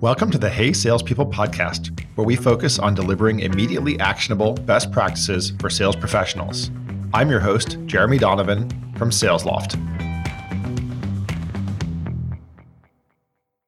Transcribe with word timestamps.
Welcome 0.00 0.30
to 0.30 0.38
the 0.38 0.48
Hey 0.48 0.72
Salespeople 0.72 1.26
podcast, 1.26 2.00
where 2.14 2.26
we 2.26 2.34
focus 2.34 2.78
on 2.78 2.94
delivering 2.94 3.40
immediately 3.40 4.00
actionable 4.00 4.54
best 4.54 4.90
practices 4.90 5.52
for 5.60 5.68
sales 5.68 5.94
professionals. 5.94 6.70
I'm 7.12 7.28
your 7.28 7.40
host, 7.40 7.76
Jeremy 7.84 8.16
Donovan 8.16 8.70
from 8.96 9.10
SalesLoft. 9.10 9.76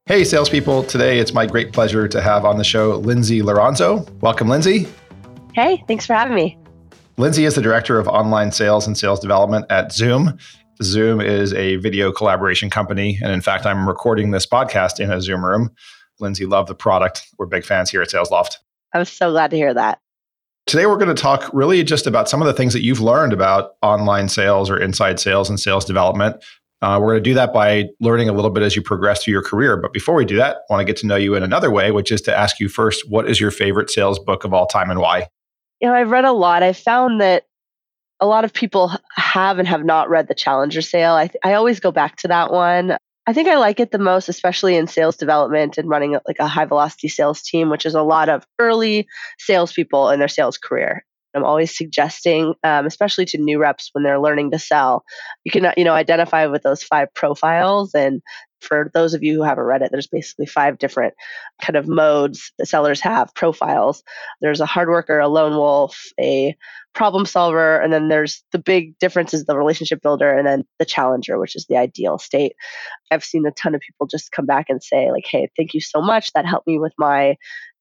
Hey, 0.06 0.24
salespeople. 0.24 0.84
Today 0.84 1.18
it's 1.18 1.34
my 1.34 1.44
great 1.44 1.74
pleasure 1.74 2.08
to 2.08 2.22
have 2.22 2.46
on 2.46 2.56
the 2.56 2.64
show 2.64 2.96
Lindsey 2.96 3.42
Liranzo. 3.42 4.10
Welcome, 4.22 4.48
Lindsey. 4.48 4.88
Hey, 5.52 5.84
thanks 5.86 6.06
for 6.06 6.14
having 6.14 6.34
me. 6.34 6.56
Lindsey 7.18 7.44
is 7.44 7.56
the 7.56 7.62
director 7.62 7.98
of 7.98 8.08
online 8.08 8.52
sales 8.52 8.86
and 8.86 8.96
sales 8.96 9.20
development 9.20 9.66
at 9.68 9.92
Zoom. 9.92 10.38
Zoom 10.82 11.20
is 11.20 11.52
a 11.52 11.76
video 11.76 12.10
collaboration 12.10 12.70
company. 12.70 13.18
And 13.22 13.32
in 13.32 13.42
fact, 13.42 13.66
I'm 13.66 13.86
recording 13.86 14.30
this 14.30 14.46
podcast 14.46 14.98
in 14.98 15.12
a 15.12 15.20
Zoom 15.20 15.44
room. 15.44 15.68
Lindsey 16.20 16.46
loved 16.46 16.68
the 16.68 16.74
product. 16.74 17.26
We're 17.38 17.46
big 17.46 17.64
fans 17.64 17.90
here 17.90 18.02
at 18.02 18.08
SalesLoft. 18.08 18.56
I'm 18.92 19.04
so 19.04 19.30
glad 19.30 19.50
to 19.50 19.56
hear 19.56 19.74
that. 19.74 19.98
Today, 20.66 20.86
we're 20.86 20.96
going 20.96 21.14
to 21.14 21.20
talk 21.20 21.50
really 21.52 21.82
just 21.82 22.06
about 22.06 22.28
some 22.28 22.40
of 22.40 22.46
the 22.46 22.52
things 22.52 22.72
that 22.72 22.82
you've 22.82 23.00
learned 23.00 23.32
about 23.32 23.72
online 23.82 24.28
sales 24.28 24.70
or 24.70 24.78
inside 24.78 25.18
sales 25.18 25.50
and 25.50 25.58
sales 25.58 25.84
development. 25.84 26.36
Uh, 26.82 26.98
we're 27.00 27.12
going 27.12 27.22
to 27.22 27.30
do 27.30 27.34
that 27.34 27.52
by 27.52 27.88
learning 28.00 28.28
a 28.28 28.32
little 28.32 28.50
bit 28.50 28.62
as 28.62 28.74
you 28.74 28.82
progress 28.82 29.22
through 29.22 29.32
your 29.32 29.42
career. 29.42 29.76
But 29.76 29.92
before 29.92 30.14
we 30.14 30.24
do 30.24 30.36
that, 30.36 30.58
I 30.68 30.72
want 30.72 30.80
to 30.80 30.84
get 30.84 30.96
to 30.98 31.06
know 31.06 31.16
you 31.16 31.34
in 31.34 31.42
another 31.42 31.70
way, 31.70 31.92
which 31.92 32.10
is 32.10 32.20
to 32.22 32.36
ask 32.36 32.58
you 32.60 32.68
first, 32.68 33.08
what 33.08 33.28
is 33.28 33.40
your 33.40 33.50
favorite 33.50 33.90
sales 33.90 34.18
book 34.18 34.44
of 34.44 34.52
all 34.52 34.66
time 34.66 34.90
and 34.90 35.00
why? 35.00 35.28
You 35.80 35.88
know, 35.88 35.94
I've 35.94 36.10
read 36.10 36.24
a 36.24 36.32
lot. 36.32 36.62
I've 36.62 36.76
found 36.76 37.20
that 37.20 37.44
a 38.18 38.26
lot 38.26 38.44
of 38.44 38.52
people 38.52 38.92
have 39.14 39.58
and 39.58 39.66
have 39.66 39.84
not 39.84 40.08
read 40.10 40.28
the 40.28 40.34
Challenger 40.34 40.82
Sale. 40.82 41.14
I, 41.14 41.26
th- 41.26 41.40
I 41.44 41.54
always 41.54 41.80
go 41.80 41.90
back 41.90 42.16
to 42.18 42.28
that 42.28 42.52
one. 42.52 42.96
I 43.26 43.32
think 43.32 43.48
I 43.48 43.56
like 43.56 43.78
it 43.78 43.92
the 43.92 43.98
most, 43.98 44.28
especially 44.28 44.76
in 44.76 44.88
sales 44.88 45.16
development 45.16 45.78
and 45.78 45.88
running 45.88 46.18
like 46.26 46.38
a 46.40 46.48
high 46.48 46.64
velocity 46.64 47.08
sales 47.08 47.40
team, 47.40 47.70
which 47.70 47.86
is 47.86 47.94
a 47.94 48.02
lot 48.02 48.28
of 48.28 48.44
early 48.58 49.06
salespeople 49.38 50.10
in 50.10 50.18
their 50.18 50.28
sales 50.28 50.58
career. 50.58 51.04
I'm 51.34 51.44
always 51.44 51.76
suggesting, 51.76 52.54
um, 52.62 52.84
especially 52.84 53.24
to 53.26 53.38
new 53.38 53.58
reps 53.58 53.90
when 53.92 54.04
they're 54.04 54.20
learning 54.20 54.50
to 54.50 54.58
sell, 54.58 55.04
you 55.44 55.52
can 55.52 55.72
you 55.76 55.84
know 55.84 55.94
identify 55.94 56.46
with 56.46 56.62
those 56.62 56.82
five 56.82 57.08
profiles. 57.14 57.94
And 57.94 58.20
for 58.62 58.90
those 58.94 59.14
of 59.14 59.22
you 59.22 59.34
who 59.34 59.42
haven't 59.42 59.64
read 59.64 59.82
it, 59.82 59.90
there's 59.92 60.06
basically 60.06 60.46
five 60.46 60.78
different 60.78 61.14
kind 61.60 61.76
of 61.76 61.88
modes 61.88 62.52
that 62.58 62.66
sellers 62.66 63.00
have 63.00 63.34
profiles. 63.34 64.02
There's 64.40 64.60
a 64.60 64.66
hard 64.66 64.88
worker, 64.88 65.18
a 65.18 65.28
lone 65.28 65.56
wolf, 65.56 66.00
a 66.20 66.56
problem 66.94 67.26
solver, 67.26 67.80
and 67.80 67.92
then 67.92 68.08
there's 68.08 68.44
the 68.52 68.58
big 68.58 68.98
difference 68.98 69.32
is 69.34 69.44
the 69.44 69.56
relationship 69.56 70.00
builder, 70.02 70.36
and 70.36 70.46
then 70.46 70.64
the 70.78 70.84
challenger, 70.84 71.38
which 71.38 71.56
is 71.56 71.66
the 71.66 71.76
ideal 71.76 72.18
state. 72.18 72.54
I've 73.10 73.24
seen 73.24 73.46
a 73.46 73.50
ton 73.50 73.74
of 73.74 73.80
people 73.80 74.06
just 74.06 74.32
come 74.32 74.46
back 74.46 74.66
and 74.68 74.82
say 74.82 75.10
like, 75.10 75.24
"Hey, 75.26 75.48
thank 75.56 75.74
you 75.74 75.80
so 75.80 76.00
much. 76.00 76.32
That 76.32 76.46
helped 76.46 76.66
me 76.66 76.78
with 76.78 76.92
my 76.98 77.36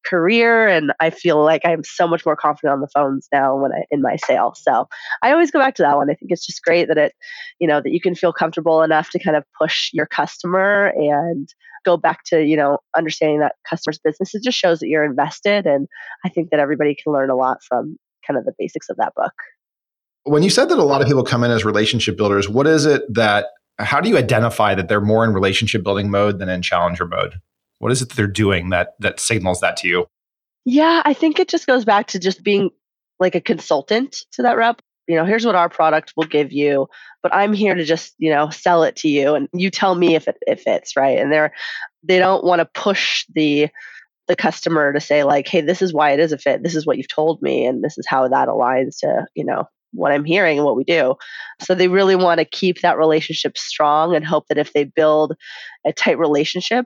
career 0.05 0.67
and 0.67 0.91
I 0.99 1.09
feel 1.09 1.43
like 1.43 1.61
I'm 1.65 1.83
so 1.83 2.07
much 2.07 2.25
more 2.25 2.35
confident 2.35 2.73
on 2.73 2.81
the 2.81 2.87
phones 2.87 3.27
now 3.31 3.55
when 3.55 3.71
I 3.71 3.83
in 3.91 4.01
my 4.01 4.15
sale. 4.15 4.53
So 4.55 4.87
I 5.21 5.31
always 5.31 5.51
go 5.51 5.59
back 5.59 5.75
to 5.75 5.83
that 5.83 5.97
one. 5.97 6.09
I 6.09 6.13
think 6.13 6.31
it's 6.31 6.45
just 6.45 6.63
great 6.63 6.87
that 6.87 6.97
it, 6.97 7.13
you 7.59 7.67
know, 7.67 7.81
that 7.81 7.91
you 7.91 8.01
can 8.01 8.15
feel 8.15 8.33
comfortable 8.33 8.81
enough 8.81 9.09
to 9.11 9.19
kind 9.19 9.35
of 9.35 9.43
push 9.59 9.89
your 9.93 10.05
customer 10.05 10.93
and 10.95 11.49
go 11.85 11.97
back 11.97 12.23
to, 12.25 12.43
you 12.43 12.55
know, 12.55 12.79
understanding 12.95 13.39
that 13.39 13.55
customer's 13.69 13.99
business. 13.99 14.35
It 14.35 14.43
just 14.43 14.57
shows 14.57 14.79
that 14.79 14.87
you're 14.87 15.05
invested 15.05 15.65
and 15.65 15.87
I 16.25 16.29
think 16.29 16.49
that 16.51 16.59
everybody 16.59 16.95
can 16.95 17.13
learn 17.13 17.29
a 17.29 17.35
lot 17.35 17.57
from 17.67 17.97
kind 18.25 18.37
of 18.37 18.45
the 18.45 18.53
basics 18.57 18.89
of 18.89 18.97
that 18.97 19.13
book. 19.15 19.33
When 20.23 20.43
you 20.43 20.51
said 20.51 20.69
that 20.69 20.77
a 20.77 20.83
lot 20.83 21.01
of 21.01 21.07
people 21.07 21.23
come 21.23 21.43
in 21.43 21.49
as 21.49 21.65
relationship 21.65 22.15
builders, 22.15 22.47
what 22.47 22.67
is 22.67 22.85
it 22.85 23.01
that 23.13 23.47
how 23.79 23.99
do 23.99 24.09
you 24.09 24.17
identify 24.17 24.75
that 24.75 24.87
they're 24.87 25.01
more 25.01 25.25
in 25.25 25.33
relationship 25.33 25.83
building 25.83 26.11
mode 26.11 26.39
than 26.39 26.49
in 26.49 26.61
challenger 26.61 27.07
mode? 27.07 27.35
What 27.81 27.91
is 27.91 28.03
it 28.03 28.09
that 28.09 28.15
they're 28.15 28.27
doing 28.27 28.69
that 28.69 28.93
that 28.99 29.19
signals 29.19 29.59
that 29.61 29.75
to 29.77 29.87
you? 29.87 30.05
Yeah, 30.65 31.01
I 31.03 31.15
think 31.15 31.39
it 31.39 31.47
just 31.47 31.65
goes 31.65 31.83
back 31.83 32.07
to 32.09 32.19
just 32.19 32.43
being 32.43 32.69
like 33.19 33.33
a 33.33 33.41
consultant 33.41 34.23
to 34.33 34.43
that 34.43 34.55
rep. 34.55 34.83
You 35.07 35.15
know, 35.15 35.25
here's 35.25 35.47
what 35.47 35.55
our 35.55 35.67
product 35.67 36.13
will 36.15 36.27
give 36.27 36.51
you, 36.51 36.87
but 37.23 37.33
I'm 37.33 37.53
here 37.53 37.73
to 37.73 37.83
just, 37.83 38.13
you 38.19 38.29
know, 38.29 38.51
sell 38.51 38.83
it 38.83 38.95
to 38.97 39.09
you 39.09 39.33
and 39.33 39.49
you 39.51 39.71
tell 39.71 39.95
me 39.95 40.13
if 40.13 40.27
it, 40.27 40.37
it 40.41 40.59
fits, 40.59 40.95
right? 40.95 41.17
And 41.17 41.31
they're 41.31 41.53
they 42.03 42.19
don't 42.19 42.43
want 42.43 42.59
to 42.59 42.65
push 42.65 43.25
the 43.33 43.69
the 44.27 44.35
customer 44.35 44.93
to 44.93 44.99
say 44.99 45.23
like, 45.23 45.47
"Hey, 45.47 45.61
this 45.61 45.81
is 45.81 45.91
why 45.91 46.11
it 46.11 46.19
is 46.19 46.31
a 46.31 46.37
fit. 46.37 46.61
This 46.61 46.75
is 46.75 46.85
what 46.85 46.97
you've 46.97 47.07
told 47.07 47.41
me 47.41 47.65
and 47.65 47.83
this 47.83 47.97
is 47.97 48.05
how 48.07 48.27
that 48.27 48.47
aligns 48.47 48.99
to, 48.99 49.25
you 49.33 49.43
know, 49.43 49.65
what 49.91 50.11
I'm 50.11 50.23
hearing 50.23 50.59
and 50.59 50.65
what 50.65 50.77
we 50.77 50.83
do. 50.83 51.15
So 51.61 51.73
they 51.73 51.87
really 51.87 52.15
want 52.15 52.37
to 52.37 52.45
keep 52.45 52.81
that 52.81 52.99
relationship 52.99 53.57
strong 53.57 54.15
and 54.15 54.23
hope 54.23 54.45
that 54.49 54.59
if 54.59 54.71
they 54.73 54.83
build 54.83 55.35
a 55.83 55.91
tight 55.91 56.19
relationship 56.19 56.85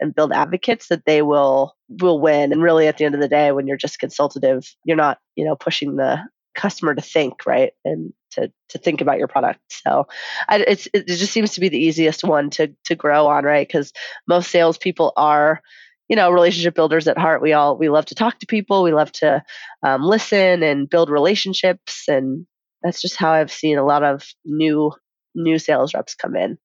and 0.00 0.14
build 0.14 0.32
advocates 0.32 0.88
that 0.88 1.04
they 1.04 1.22
will 1.22 1.74
will 2.00 2.20
win 2.20 2.52
and 2.52 2.62
really 2.62 2.86
at 2.86 2.98
the 2.98 3.04
end 3.04 3.14
of 3.14 3.20
the 3.20 3.28
day 3.28 3.52
when 3.52 3.66
you're 3.66 3.76
just 3.76 3.98
consultative 3.98 4.74
you're 4.84 4.96
not 4.96 5.18
you 5.36 5.44
know 5.44 5.56
pushing 5.56 5.96
the 5.96 6.20
customer 6.54 6.94
to 6.94 7.02
think 7.02 7.46
right 7.46 7.72
and 7.84 8.12
to 8.32 8.52
to 8.68 8.78
think 8.78 9.00
about 9.00 9.18
your 9.18 9.28
product. 9.28 9.60
So 9.68 10.06
I, 10.48 10.58
it's 10.60 10.88
it 10.92 11.06
just 11.06 11.32
seems 11.32 11.54
to 11.54 11.60
be 11.60 11.68
the 11.68 11.78
easiest 11.78 12.24
one 12.24 12.50
to 12.50 12.74
to 12.84 12.94
grow 12.94 13.26
on 13.26 13.44
right 13.44 13.66
because 13.66 13.92
most 14.26 14.50
salespeople 14.50 15.12
are 15.16 15.62
you 16.08 16.16
know 16.16 16.30
relationship 16.30 16.74
builders 16.74 17.08
at 17.08 17.18
heart. 17.18 17.42
We 17.42 17.52
all 17.52 17.76
we 17.76 17.88
love 17.88 18.06
to 18.06 18.14
talk 18.14 18.38
to 18.40 18.46
people 18.46 18.82
we 18.82 18.92
love 18.92 19.12
to 19.12 19.42
um, 19.82 20.02
listen 20.02 20.62
and 20.62 20.88
build 20.88 21.10
relationships 21.10 22.04
and 22.08 22.46
that's 22.82 23.02
just 23.02 23.16
how 23.16 23.32
i've 23.32 23.52
seen 23.52 23.76
a 23.76 23.84
lot 23.84 24.02
of 24.02 24.26
new 24.44 24.92
new 25.34 25.58
sales 25.58 25.92
reps 25.92 26.14
come 26.14 26.34
in 26.34 26.56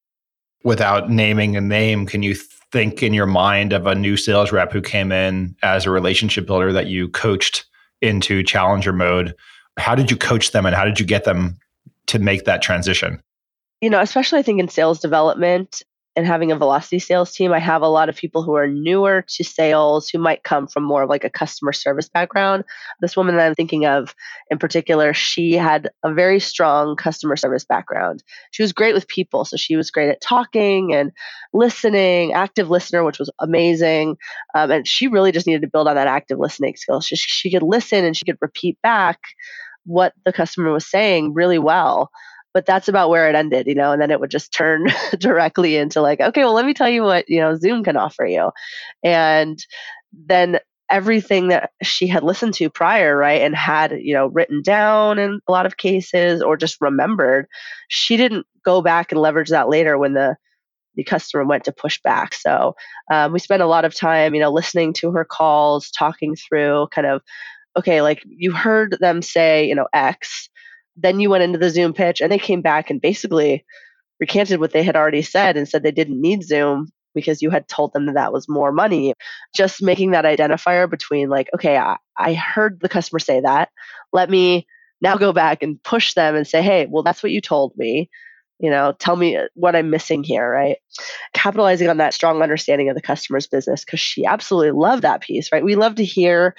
without 0.65 1.09
naming 1.09 1.55
a 1.55 1.61
name 1.61 2.05
can 2.05 2.23
you 2.23 2.35
think 2.71 3.01
in 3.01 3.13
your 3.13 3.27
mind 3.27 3.71
of 3.71 3.87
a 3.87 3.95
new 3.95 4.17
sales 4.17 4.51
rep 4.51 4.73
who 4.73 4.81
came 4.81 5.11
in 5.11 5.55
as 5.63 5.85
a 5.85 5.91
relationship 5.91 6.45
builder 6.45 6.73
that 6.73 6.87
you 6.87 7.07
coached 7.07 7.65
into 8.01 8.43
challenger 8.43 8.91
mode? 8.91 9.33
How 9.77 9.95
did 9.95 10.11
you 10.11 10.17
coach 10.17 10.51
them 10.51 10.65
and 10.65 10.75
how 10.75 10.83
did 10.83 10.99
you 10.99 11.05
get 11.05 11.23
them 11.23 11.57
to 12.07 12.19
make 12.19 12.43
that 12.43 12.61
transition? 12.61 13.21
You 13.79 13.89
know, 13.89 14.01
especially 14.01 14.39
I 14.39 14.41
think 14.41 14.59
in 14.59 14.67
sales 14.67 14.99
development, 14.99 15.83
and 16.15 16.25
having 16.25 16.51
a 16.51 16.55
velocity 16.55 16.99
sales 16.99 17.33
team, 17.33 17.51
I 17.51 17.59
have 17.59 17.81
a 17.81 17.87
lot 17.87 18.07
of 18.07 18.15
people 18.15 18.41
who 18.41 18.53
are 18.55 18.67
newer 18.67 19.25
to 19.27 19.43
sales 19.43 20.09
who 20.09 20.17
might 20.17 20.43
come 20.43 20.65
from 20.67 20.83
more 20.83 21.03
of 21.03 21.09
like 21.09 21.25
a 21.25 21.29
customer 21.29 21.73
service 21.73 22.07
background. 22.07 22.63
This 23.01 23.17
woman 23.17 23.35
that 23.35 23.45
I'm 23.45 23.55
thinking 23.55 23.85
of 23.85 24.15
in 24.49 24.57
particular, 24.57 25.13
she 25.13 25.53
had 25.53 25.89
a 26.03 26.13
very 26.13 26.39
strong 26.39 26.95
customer 26.95 27.35
service 27.35 27.65
background. 27.65 28.23
She 28.51 28.63
was 28.63 28.71
great 28.71 28.93
with 28.93 29.07
people. 29.07 29.43
So 29.43 29.57
she 29.57 29.75
was 29.75 29.91
great 29.91 30.09
at 30.09 30.21
talking 30.21 30.93
and 30.93 31.11
listening, 31.53 32.33
active 32.33 32.69
listener, 32.69 33.03
which 33.03 33.19
was 33.19 33.29
amazing. 33.39 34.17
Um, 34.55 34.71
and 34.71 34.87
she 34.87 35.07
really 35.07 35.33
just 35.33 35.47
needed 35.47 35.63
to 35.63 35.69
build 35.69 35.87
on 35.87 35.95
that 35.95 36.07
active 36.07 36.39
listening 36.39 36.77
skill. 36.77 37.01
She, 37.01 37.17
she 37.17 37.51
could 37.51 37.63
listen 37.63 38.05
and 38.05 38.15
she 38.15 38.25
could 38.25 38.37
repeat 38.41 38.77
back 38.81 39.19
what 39.85 40.13
the 40.23 40.33
customer 40.33 40.71
was 40.71 40.89
saying 40.89 41.33
really 41.33 41.59
well 41.59 42.09
but 42.55 42.65
that's 42.65 42.87
about 42.87 43.09
where 43.09 43.29
it 43.29 43.35
ended, 43.35 43.67
you 43.67 43.75
know, 43.75 43.91
and 43.91 44.01
then 44.01 44.11
it 44.11 44.21
would 44.21 44.31
just 44.31 44.53
turn 44.53 44.87
directly 45.19 45.75
into 45.75 46.01
like, 46.01 46.21
okay, 46.21 46.45
well, 46.45 46.53
let 46.53 46.65
me 46.65 46.73
tell 46.73 46.89
you 46.89 47.03
what, 47.03 47.29
you 47.29 47.41
know, 47.41 47.53
Zoom 47.57 47.83
can 47.83 47.97
offer 47.97 48.25
you. 48.25 48.49
And 49.03 49.59
then 50.13 50.59
everything 50.89 51.49
that 51.49 51.71
she 51.83 52.07
had 52.07 52.23
listened 52.23 52.53
to 52.53 52.69
prior, 52.69 53.17
right, 53.17 53.41
and 53.41 53.53
had, 53.53 53.91
you 53.99 54.13
know, 54.13 54.27
written 54.27 54.61
down 54.61 55.19
in 55.19 55.41
a 55.49 55.51
lot 55.51 55.65
of 55.65 55.75
cases 55.75 56.41
or 56.41 56.55
just 56.55 56.77
remembered, 56.79 57.47
she 57.89 58.15
didn't 58.15 58.47
go 58.63 58.81
back 58.81 59.11
and 59.11 59.19
leverage 59.19 59.49
that 59.49 59.67
later 59.69 59.97
when 59.97 60.13
the 60.13 60.37
the 60.95 61.03
customer 61.03 61.43
went 61.43 61.65
to 61.65 61.73
push 61.73 62.01
back. 62.03 62.33
So 62.33 62.73
um, 63.11 63.33
we 63.33 63.39
spent 63.39 63.61
a 63.61 63.67
lot 63.67 63.83
of 63.83 63.93
time, 63.93 64.33
you 64.33 64.39
know, 64.39 64.49
listening 64.49 64.93
to 64.93 65.11
her 65.11 65.25
calls, 65.25 65.91
talking 65.91 66.37
through 66.37 66.87
kind 66.91 67.05
of, 67.05 67.21
okay, 67.77 68.01
like 68.01 68.23
you 68.25 68.53
heard 68.53 68.97
them 69.01 69.21
say, 69.21 69.67
you 69.67 69.75
know, 69.75 69.87
X 69.93 70.49
then 70.95 71.19
you 71.19 71.29
went 71.29 71.43
into 71.43 71.59
the 71.59 71.69
Zoom 71.69 71.93
pitch 71.93 72.21
and 72.21 72.31
they 72.31 72.39
came 72.39 72.61
back 72.61 72.89
and 72.89 73.01
basically 73.01 73.65
recanted 74.19 74.59
what 74.59 74.71
they 74.71 74.83
had 74.83 74.95
already 74.95 75.21
said 75.21 75.57
and 75.57 75.67
said 75.67 75.83
they 75.83 75.91
didn't 75.91 76.21
need 76.21 76.43
Zoom 76.43 76.91
because 77.13 77.41
you 77.41 77.49
had 77.49 77.67
told 77.67 77.93
them 77.93 78.05
that 78.05 78.15
that 78.15 78.33
was 78.33 78.49
more 78.49 78.71
money. 78.71 79.13
Just 79.55 79.81
making 79.81 80.11
that 80.11 80.25
identifier 80.25 80.89
between, 80.89 81.29
like, 81.29 81.49
okay, 81.53 81.77
I, 81.77 81.97
I 82.17 82.33
heard 82.33 82.79
the 82.81 82.89
customer 82.89 83.19
say 83.19 83.39
that. 83.41 83.69
Let 84.13 84.29
me 84.29 84.67
now 85.01 85.15
go 85.17 85.33
back 85.33 85.63
and 85.63 85.81
push 85.83 86.13
them 86.13 86.35
and 86.35 86.47
say, 86.47 86.61
hey, 86.61 86.87
well, 86.89 87.03
that's 87.03 87.23
what 87.23 87.31
you 87.31 87.41
told 87.41 87.75
me. 87.77 88.09
You 88.59 88.69
know, 88.69 88.93
tell 88.97 89.17
me 89.17 89.35
uh, 89.35 89.47
what 89.55 89.75
I'm 89.75 89.89
missing 89.89 90.23
here, 90.23 90.49
right? 90.49 90.77
Capitalizing 91.33 91.89
on 91.89 91.97
that 91.97 92.13
strong 92.13 92.41
understanding 92.41 92.89
of 92.89 92.95
the 92.95 93.01
customer's 93.01 93.47
business 93.47 93.83
because 93.83 93.99
she 93.99 94.25
absolutely 94.25 94.71
loved 94.71 95.01
that 95.01 95.21
piece, 95.21 95.51
right? 95.51 95.63
We 95.63 95.75
love 95.75 95.95
to 95.95 96.05
hear 96.05 96.55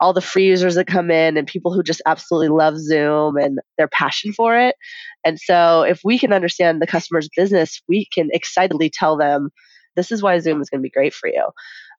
all 0.00 0.12
the 0.12 0.20
free 0.20 0.44
users 0.44 0.74
that 0.74 0.86
come 0.86 1.10
in 1.10 1.36
and 1.36 1.46
people 1.46 1.72
who 1.72 1.82
just 1.82 2.02
absolutely 2.06 2.48
love 2.48 2.78
Zoom 2.78 3.36
and 3.36 3.58
their 3.78 3.88
passion 3.88 4.32
for 4.32 4.56
it. 4.58 4.76
And 5.24 5.38
so 5.40 5.82
if 5.82 6.00
we 6.04 6.18
can 6.18 6.32
understand 6.32 6.82
the 6.82 6.86
customer's 6.86 7.28
business, 7.34 7.80
we 7.88 8.06
can 8.12 8.28
excitedly 8.32 8.90
tell 8.90 9.16
them 9.16 9.50
this 9.94 10.12
is 10.12 10.22
why 10.22 10.38
Zoom 10.38 10.60
is 10.60 10.68
going 10.68 10.80
to 10.80 10.82
be 10.82 10.90
great 10.90 11.14
for 11.14 11.28
you 11.28 11.48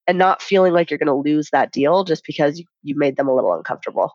and 0.08 0.18
not 0.18 0.42
feeling 0.42 0.74
like 0.74 0.90
you're 0.90 1.00
going 1.00 1.08
to 1.08 1.30
lose 1.30 1.50
that 1.52 1.72
deal 1.72 2.04
just 2.04 2.24
because 2.26 2.64
you, 2.84 2.96
made 2.98 3.18
them 3.18 3.28
a 3.28 3.36
little 3.36 3.54
uncomfortable. 3.54 4.12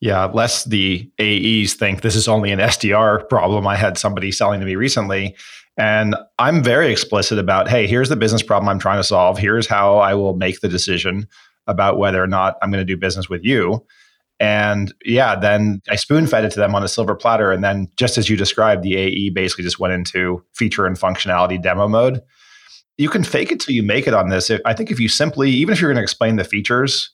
Yeah, 0.00 0.24
lest 0.26 0.70
the 0.70 1.10
AEs 1.20 1.74
think 1.74 2.00
this 2.00 2.16
is 2.16 2.28
only 2.28 2.52
an 2.52 2.58
SDR 2.58 3.28
problem. 3.28 3.66
I 3.66 3.76
had 3.76 3.98
somebody 3.98 4.32
selling 4.32 4.60
to 4.60 4.66
me 4.66 4.76
recently 4.76 5.36
And 5.76 6.14
I'm 6.38 6.62
very 6.62 6.90
explicit 6.92 7.38
about, 7.38 7.68
hey, 7.68 7.86
here's 7.86 8.08
the 8.08 8.16
business 8.16 8.42
problem 8.42 8.68
I'm 8.68 8.78
trying 8.78 8.98
to 8.98 9.04
solve. 9.04 9.38
Here's 9.38 9.66
how 9.66 9.96
I 9.98 10.14
will 10.14 10.36
make 10.36 10.60
the 10.60 10.68
decision 10.68 11.26
about 11.66 11.98
whether 11.98 12.22
or 12.22 12.26
not 12.26 12.56
I'm 12.62 12.70
going 12.70 12.84
to 12.84 12.84
do 12.84 12.96
business 12.96 13.28
with 13.28 13.44
you. 13.44 13.84
And 14.40 14.94
yeah, 15.04 15.36
then 15.38 15.82
I 15.90 15.96
spoon 15.96 16.26
fed 16.26 16.44
it 16.44 16.50
to 16.52 16.58
them 16.58 16.74
on 16.74 16.82
a 16.82 16.88
silver 16.88 17.14
platter. 17.14 17.52
And 17.52 17.62
then, 17.62 17.88
just 17.98 18.16
as 18.16 18.30
you 18.30 18.36
described, 18.36 18.82
the 18.82 18.96
AE 18.96 19.30
basically 19.30 19.64
just 19.64 19.78
went 19.78 19.92
into 19.92 20.42
feature 20.54 20.86
and 20.86 20.98
functionality 20.98 21.62
demo 21.62 21.86
mode. 21.86 22.22
You 22.96 23.10
can 23.10 23.22
fake 23.22 23.52
it 23.52 23.60
till 23.60 23.74
you 23.74 23.82
make 23.82 24.06
it 24.06 24.14
on 24.14 24.30
this. 24.30 24.50
I 24.64 24.72
think 24.72 24.90
if 24.90 24.98
you 24.98 25.08
simply, 25.08 25.50
even 25.50 25.74
if 25.74 25.80
you're 25.80 25.90
going 25.90 26.00
to 26.00 26.02
explain 26.02 26.36
the 26.36 26.44
features, 26.44 27.10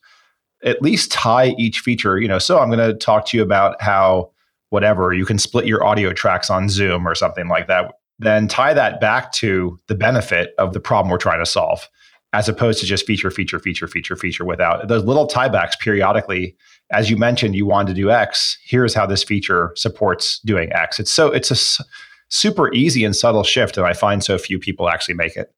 at 0.64 0.82
least 0.82 1.10
tie 1.12 1.54
each 1.58 1.80
feature, 1.80 2.18
you 2.18 2.28
know, 2.28 2.38
so 2.38 2.60
I'm 2.60 2.70
going 2.70 2.78
to 2.78 2.94
talk 2.94 3.26
to 3.26 3.36
you 3.36 3.42
about 3.42 3.80
how 3.82 4.30
whatever 4.70 5.12
you 5.12 5.24
can 5.24 5.38
split 5.38 5.66
your 5.66 5.84
audio 5.84 6.12
tracks 6.12 6.50
on 6.50 6.68
Zoom 6.68 7.06
or 7.06 7.14
something 7.14 7.48
like 7.48 7.66
that. 7.66 7.92
Then 8.18 8.48
tie 8.48 8.74
that 8.74 9.00
back 9.00 9.32
to 9.32 9.78
the 9.88 9.94
benefit 9.94 10.54
of 10.58 10.72
the 10.72 10.80
problem 10.80 11.10
we're 11.10 11.18
trying 11.18 11.40
to 11.40 11.46
solve 11.46 11.88
as 12.32 12.48
opposed 12.48 12.80
to 12.80 12.86
just 12.86 13.06
feature, 13.06 13.30
feature, 13.30 13.58
feature, 13.58 13.86
feature, 13.86 14.16
feature 14.16 14.44
without 14.44 14.88
those 14.88 15.04
little 15.04 15.26
tiebacks 15.28 15.78
periodically. 15.78 16.56
As 16.92 17.10
you 17.10 17.16
mentioned, 17.16 17.54
you 17.54 17.66
wanted 17.66 17.94
to 17.94 18.00
do 18.00 18.10
X. 18.10 18.58
Here's 18.64 18.94
how 18.94 19.06
this 19.06 19.24
feature 19.24 19.72
supports 19.74 20.40
doing 20.40 20.72
X. 20.72 21.00
It's 21.00 21.10
so 21.10 21.28
it's 21.32 21.50
a 21.50 21.84
super 22.28 22.72
easy 22.72 23.04
and 23.04 23.14
subtle 23.14 23.44
shift, 23.44 23.76
and 23.76 23.86
I 23.86 23.92
find 23.92 24.22
so 24.22 24.38
few 24.38 24.58
people 24.58 24.88
actually 24.88 25.14
make 25.14 25.36
it. 25.36 25.52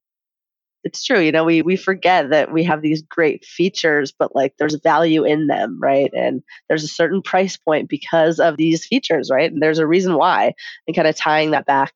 It's 0.85 1.05
true, 1.05 1.21
you 1.21 1.33
know, 1.33 1.45
we 1.45 1.61
we 1.61 1.77
forget 1.77 2.31
that 2.31 2.53
we 2.53 2.63
have 2.65 2.83
these 2.83 3.03
great 3.03 3.45
features, 3.45 4.13
but 4.17 4.35
like 4.35 4.55
there's 4.59 4.77
value 4.77 5.25
in 5.25 5.49
them, 5.49 5.79
right? 5.83 6.11
And 6.15 6.43
there's 6.69 6.85
a 6.85 6.89
certain 6.89 7.21
price 7.21 7.57
point 7.57 7.89
because 7.89 8.39
of 8.39 8.57
these 8.57 8.87
features, 8.87 9.29
right? 9.31 9.51
And 9.51 9.61
there's 9.61 9.81
a 9.81 9.87
reason 9.87 10.15
why. 10.15 10.55
And 10.87 10.95
kind 10.95 11.09
of 11.09 11.17
tying 11.17 11.51
that 11.51 11.67
back 11.67 11.93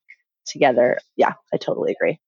together, 0.46 0.98
yeah, 1.16 1.34
I 1.54 1.58
totally 1.58 1.92
agree. 1.92 2.18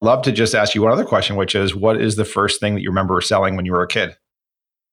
Love 0.00 0.22
to 0.22 0.32
just 0.32 0.54
ask 0.54 0.74
you 0.74 0.82
one 0.82 0.92
other 0.92 1.04
question, 1.04 1.36
which 1.36 1.54
is 1.54 1.74
what 1.74 2.00
is 2.00 2.16
the 2.16 2.24
first 2.24 2.60
thing 2.60 2.74
that 2.74 2.82
you 2.82 2.90
remember 2.90 3.20
selling 3.20 3.56
when 3.56 3.64
you 3.64 3.72
were 3.72 3.82
a 3.82 3.88
kid? 3.88 4.16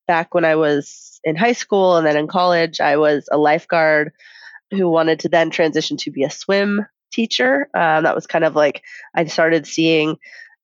Back 0.08 0.34
when 0.34 0.46
I 0.46 0.56
was 0.56 1.20
in 1.24 1.36
high 1.36 1.54
school 1.54 1.98
and 1.98 2.06
then 2.06 2.18
in 2.18 2.28
college, 2.28 2.80
I 2.80 2.98
was 2.98 3.28
a 3.32 3.38
lifeguard 3.38 4.12
who 4.72 4.90
wanted 4.90 5.20
to 5.20 5.30
then 5.30 5.52
transition 5.52 5.98
to 5.98 6.12
be 6.12 6.24
a 6.24 6.32
swim 6.32 6.86
teacher. 7.12 7.70
Um, 7.76 8.04
that 8.04 8.16
was 8.16 8.28
kind 8.28 8.44
of 8.44 8.56
like 8.56 8.84
I 9.16 9.26
started 9.26 9.68
seeing 9.68 10.18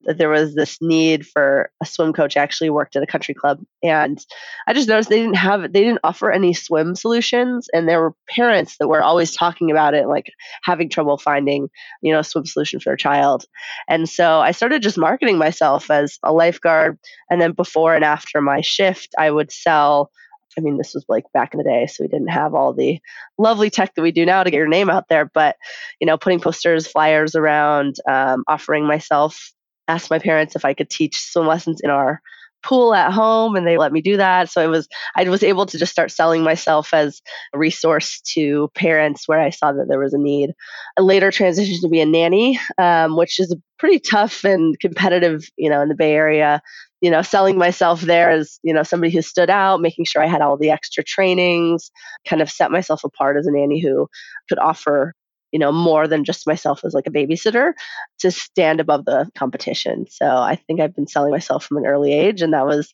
that 0.06 0.18
there 0.18 0.30
was 0.30 0.56
this 0.56 0.78
need 0.82 1.26
for 1.26 1.72
a 1.82 1.86
swim 1.86 2.14
coach. 2.14 2.36
I 2.36 2.42
actually 2.42 2.70
worked 2.70 2.96
at 2.96 3.04
a 3.04 3.08
country 3.08 3.34
club 3.34 3.64
and 3.84 4.24
I 4.68 4.74
just 4.74 4.88
noticed 4.88 5.10
they 5.10 5.20
didn't 5.20 5.36
have 5.36 5.62
they 5.62 5.82
didn't 5.82 6.00
offer 6.04 6.32
any 6.32 6.54
swim 6.54 6.96
solutions 6.96 7.68
and 7.74 7.88
there 7.88 8.02
were 8.02 8.16
parents 8.30 8.78
that 8.78 8.88
were 8.88 9.04
always 9.04 9.36
talking 9.36 9.72
about 9.72 9.94
it 9.94 10.08
like 10.08 10.32
having 10.64 10.90
trouble 10.90 11.18
finding, 11.18 11.70
you 12.02 12.12
know, 12.12 12.20
a 12.20 12.24
swim 12.24 12.46
solution 12.46 12.80
for 12.80 12.90
their 12.90 12.98
child. 12.98 13.46
And 13.88 14.10
so 14.10 14.40
I 14.40 14.52
started 14.52 14.82
just 14.82 14.98
marketing 14.98 15.38
myself 15.38 15.92
as 15.92 16.18
a 16.24 16.34
lifeguard 16.34 16.98
and 17.30 17.42
then 17.42 17.52
before 17.52 17.96
and 17.96 18.04
after 18.04 18.42
my 18.42 18.62
shift 18.62 19.14
I 19.18 19.32
would 19.32 19.52
sell 19.52 20.12
I 20.58 20.62
mean, 20.62 20.78
this 20.78 20.94
was 20.94 21.06
like 21.08 21.24
back 21.34 21.54
in 21.54 21.60
the 21.60 21.64
day, 21.64 21.88
so 21.88 22.04
we 22.04 22.10
didn't 22.10 22.28
have 22.28 22.54
all 22.54 22.74
the 22.74 23.00
lovely 23.38 23.70
tech 23.70 23.96
that 23.96 24.02
we 24.02 24.12
do 24.12 24.26
now 24.26 24.44
to 24.44 24.52
get 24.52 24.58
your 24.58 24.68
name 24.68 24.90
out 24.90 25.08
there. 25.08 25.32
But 25.34 25.56
you 26.00 26.08
know, 26.08 26.18
putting 26.18 26.42
posters, 26.42 26.88
flyers 26.88 27.36
around, 27.36 27.96
um, 28.08 28.44
offering 28.48 28.86
myself 28.86 29.54
asked 29.92 30.10
my 30.10 30.20
parents 30.20 30.56
if 30.56 30.66
I 30.66 30.74
could 30.74 30.90
teach 30.90 31.20
swim 31.20 31.48
lessons 31.48 31.82
in 31.82 31.90
our 31.90 32.22
pool 32.64 32.94
at 32.94 33.12
home 33.12 33.56
and 33.56 33.66
they 33.66 33.78
let 33.78 33.92
me 33.92 34.02
do 34.02 34.18
that. 34.18 34.50
So 34.50 34.62
it 34.62 34.68
was 34.68 34.88
i 35.16 35.24
was 35.28 35.44
able 35.44 35.66
to 35.66 35.78
just 35.78 35.92
start 35.92 36.12
selling 36.12 36.44
myself 36.44 36.94
as 36.94 37.22
a 37.54 37.58
resource 37.58 38.22
to 38.34 38.70
parents 38.76 39.28
where 39.28 39.40
i 39.40 39.50
saw 39.50 39.72
that 39.72 39.88
there 39.90 40.00
was 40.00 40.14
a 40.14 40.18
need. 40.18 40.52
I 40.98 41.02
later 41.02 41.32
transitioned 41.32 41.82
to 41.82 41.90
be 41.90 42.02
a 42.02 42.06
nanny 42.06 42.60
um, 42.78 43.18
which 43.18 43.40
is 43.40 43.56
pretty 43.80 44.00
tough 44.00 44.44
and 44.44 44.80
competitive 44.80 45.44
you 45.58 45.70
know 45.70 45.82
in 45.82 45.90
the 45.90 45.96
bay 45.96 46.14
area. 46.14 46.62
You 47.02 47.10
know 47.10 47.24
selling 47.24 47.58
myself 47.58 48.02
there 48.02 48.30
as 48.30 48.60
you 48.62 48.74
know 48.74 48.84
somebody 48.84 49.12
who 49.12 49.24
stood 49.24 49.50
out 49.50 49.82
making 49.82 50.06
sure 50.06 50.22
i 50.24 50.28
had 50.28 50.42
all 50.42 50.56
the 50.56 50.70
extra 50.70 51.04
trainings 51.04 51.90
kind 52.28 52.44
of 52.44 52.52
set 52.52 52.70
myself 52.70 53.04
apart 53.04 53.38
as 53.38 53.48
a 53.48 53.52
nanny 53.52 53.82
who 53.82 54.08
could 54.48 54.60
offer 54.60 55.16
you 55.52 55.60
know 55.60 55.72
more 55.72 56.08
than 56.08 56.24
just 56.24 56.48
myself 56.48 56.82
as 56.84 56.94
like 56.94 57.08
a 57.08 57.12
babysitter 57.12 57.74
to 58.20 58.32
stand 58.32 58.80
above 58.80 59.06
the 59.06 59.30
competition 59.36 60.06
so 60.10 60.26
i 60.26 60.56
think 60.56 60.80
i've 60.80 60.96
been 60.96 61.08
selling 61.08 61.32
myself 61.32 61.66
from 61.66 61.78
an 61.78 61.86
early 61.86 62.14
age 62.14 62.42
and 62.42 62.54
that 62.54 62.66
was 62.66 62.94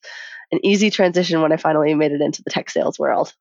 an 0.52 0.60
easy 0.64 0.90
transition 0.90 1.42
when 1.42 1.52
i 1.52 1.58
finally 1.58 1.94
made 1.94 2.12
it 2.12 2.22
into 2.22 2.42
the 2.44 2.50
tech 2.50 2.70
sales 2.70 3.00
world 3.00 3.34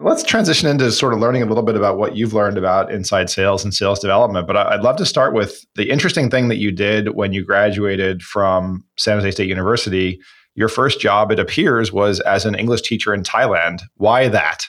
Let's 0.00 0.24
transition 0.24 0.68
into 0.68 0.90
sort 0.90 1.14
of 1.14 1.20
learning 1.20 1.42
a 1.42 1.46
little 1.46 1.62
bit 1.62 1.76
about 1.76 1.98
what 1.98 2.16
you've 2.16 2.34
learned 2.34 2.58
about 2.58 2.90
inside 2.90 3.30
sales 3.30 3.62
and 3.62 3.72
sales 3.72 4.00
development. 4.00 4.46
But 4.46 4.56
I'd 4.56 4.82
love 4.82 4.96
to 4.96 5.06
start 5.06 5.34
with 5.34 5.64
the 5.76 5.88
interesting 5.88 6.30
thing 6.30 6.48
that 6.48 6.56
you 6.56 6.72
did 6.72 7.14
when 7.14 7.32
you 7.32 7.44
graduated 7.44 8.20
from 8.20 8.84
San 8.98 9.18
Jose 9.18 9.30
State 9.30 9.48
University. 9.48 10.20
Your 10.56 10.68
first 10.68 11.00
job, 11.00 11.30
it 11.30 11.38
appears, 11.38 11.92
was 11.92 12.18
as 12.20 12.44
an 12.44 12.56
English 12.56 12.82
teacher 12.82 13.14
in 13.14 13.22
Thailand. 13.22 13.82
Why 13.94 14.26
that? 14.28 14.66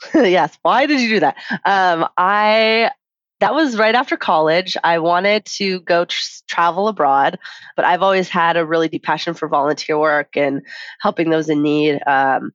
yes. 0.14 0.56
Why 0.62 0.86
did 0.86 1.00
you 1.00 1.08
do 1.08 1.20
that? 1.20 1.36
Um, 1.64 2.08
I 2.16 2.90
that 3.40 3.54
was 3.54 3.76
right 3.76 3.94
after 3.94 4.16
college. 4.16 4.76
I 4.82 4.98
wanted 4.98 5.44
to 5.56 5.80
go 5.80 6.06
tr- 6.06 6.22
travel 6.48 6.88
abroad, 6.88 7.38
but 7.76 7.84
I've 7.84 8.00
always 8.02 8.30
had 8.30 8.56
a 8.56 8.64
really 8.64 8.88
deep 8.88 9.02
passion 9.02 9.34
for 9.34 9.46
volunteer 9.46 9.98
work 9.98 10.36
and 10.36 10.62
helping 11.02 11.28
those 11.28 11.50
in 11.50 11.62
need. 11.62 12.00
Um, 12.06 12.52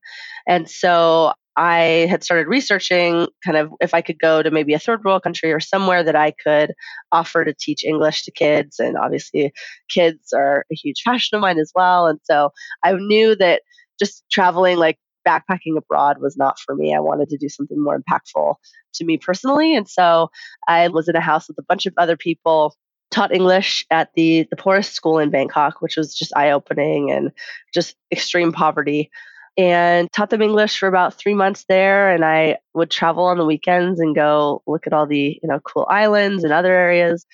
and 0.48 0.68
so 0.68 1.34
I 1.56 2.08
had 2.10 2.24
started 2.24 2.48
researching 2.48 3.28
kind 3.46 3.58
of 3.58 3.72
if 3.80 3.94
I 3.94 4.02
could 4.02 4.18
go 4.20 4.42
to 4.42 4.50
maybe 4.50 4.74
a 4.74 4.80
third 4.80 5.04
world 5.04 5.22
country 5.22 5.52
or 5.52 5.60
somewhere 5.60 6.04
that 6.04 6.16
I 6.16 6.32
could 6.32 6.74
offer 7.12 7.46
to 7.46 7.54
teach 7.54 7.84
English 7.84 8.24
to 8.24 8.32
kids. 8.32 8.80
And 8.80 8.98
obviously, 8.98 9.54
kids 9.90 10.34
are 10.34 10.66
a 10.72 10.76
huge 10.76 11.04
passion 11.06 11.36
of 11.36 11.42
mine 11.42 11.60
as 11.60 11.72
well. 11.76 12.08
And 12.08 12.20
so 12.24 12.52
I 12.84 12.94
knew 12.94 13.36
that 13.36 13.62
just 14.00 14.24
traveling 14.32 14.78
like 14.78 14.98
backpacking 15.28 15.78
abroad 15.78 16.18
was 16.20 16.38
not 16.38 16.60
for 16.60 16.76
me. 16.76 16.94
I 16.96 17.00
wanted 17.00 17.30
to 17.30 17.38
do 17.38 17.50
something 17.50 17.82
more 17.82 18.00
impactful 18.00 18.56
to 18.96 19.06
me 19.06 19.18
personally. 19.18 19.76
And 19.76 19.88
so 19.88 20.30
I 20.68 20.88
was 20.88 21.08
in 21.08 21.16
a 21.16 21.22
house 21.22 21.48
with 21.48 21.58
a 21.58 21.64
bunch 21.64 21.86
of 21.86 21.94
other 21.98 22.18
people, 22.18 22.76
taught 23.12 23.34
English 23.34 23.86
at 23.92 24.10
the, 24.16 24.48
the 24.50 24.56
poorest 24.56 24.94
school 24.94 25.20
in 25.20 25.30
Bangkok, 25.30 25.82
which 25.82 25.98
was 25.98 26.16
just 26.16 26.36
eye 26.36 26.52
opening 26.52 27.12
and 27.12 27.32
just 27.74 27.96
extreme 28.12 28.52
poverty. 28.52 29.10
And 29.58 30.10
taught 30.14 30.30
them 30.30 30.42
English 30.42 30.80
for 30.80 30.88
about 30.88 31.16
three 31.16 31.34
months 31.34 31.66
there. 31.68 32.10
And 32.10 32.24
I 32.24 32.58
would 32.74 32.90
travel 32.90 33.26
on 33.26 33.38
the 33.38 33.46
weekends 33.46 34.00
and 34.00 34.16
go 34.16 34.64
look 34.66 34.88
at 34.88 34.94
all 34.94 35.06
the, 35.06 35.40
you 35.44 35.50
know, 35.50 35.60
cool 35.60 35.86
islands 35.90 36.46
and 36.46 36.54
other 36.54 36.74
areas. 36.74 37.26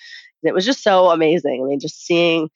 And 0.41 0.49
it 0.49 0.53
was 0.55 0.65
just 0.65 0.83
so 0.83 1.11
amazing. 1.11 1.61
I 1.63 1.67
mean, 1.67 1.79
just 1.79 2.03
seeing 2.03 2.49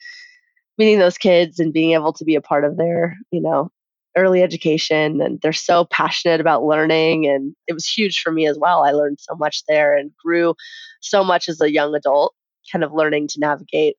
meeting 0.79 0.97
those 0.97 1.19
kids 1.19 1.59
and 1.59 1.71
being 1.71 1.91
able 1.91 2.11
to 2.13 2.25
be 2.25 2.33
a 2.33 2.41
part 2.41 2.65
of 2.65 2.75
their, 2.75 3.15
you 3.29 3.39
know, 3.39 3.69
early 4.17 4.43
education 4.43 5.21
and 5.21 5.39
they're 5.41 5.53
so 5.53 5.85
passionate 5.85 6.41
about 6.41 6.63
learning 6.63 7.27
and 7.27 7.55
it 7.67 7.73
was 7.73 7.87
huge 7.87 8.19
for 8.21 8.31
me 8.31 8.45
as 8.45 8.57
well 8.59 8.83
i 8.83 8.91
learned 8.91 9.17
so 9.19 9.35
much 9.35 9.63
there 9.67 9.95
and 9.95 10.11
grew 10.23 10.53
so 11.01 11.23
much 11.23 11.47
as 11.47 11.61
a 11.61 11.71
young 11.71 11.95
adult 11.95 12.33
kind 12.71 12.83
of 12.83 12.93
learning 12.93 13.27
to 13.27 13.39
navigate 13.39 13.95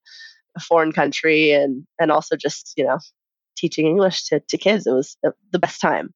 a 0.57 0.61
foreign 0.61 0.93
country 0.93 1.53
and 1.53 1.87
and 1.99 2.11
also 2.11 2.37
just 2.37 2.75
you 2.77 2.85
know 2.85 2.99
teaching 3.57 3.87
english 3.87 4.25
to, 4.25 4.41
to 4.49 4.59
kids 4.59 4.87
it 4.87 4.93
was 4.93 5.17
the 5.53 5.59
best 5.59 5.81
time 5.81 6.13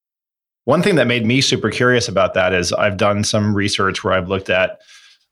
one 0.65 0.83
thing 0.83 0.97
that 0.97 1.07
made 1.07 1.25
me 1.25 1.41
super 1.41 1.71
curious 1.71 2.07
about 2.07 2.35
that 2.35 2.53
is 2.53 2.73
i've 2.75 2.99
done 2.99 3.25
some 3.25 3.55
research 3.55 4.05
where 4.05 4.13
i've 4.13 4.29
looked 4.29 4.51
at 4.51 4.79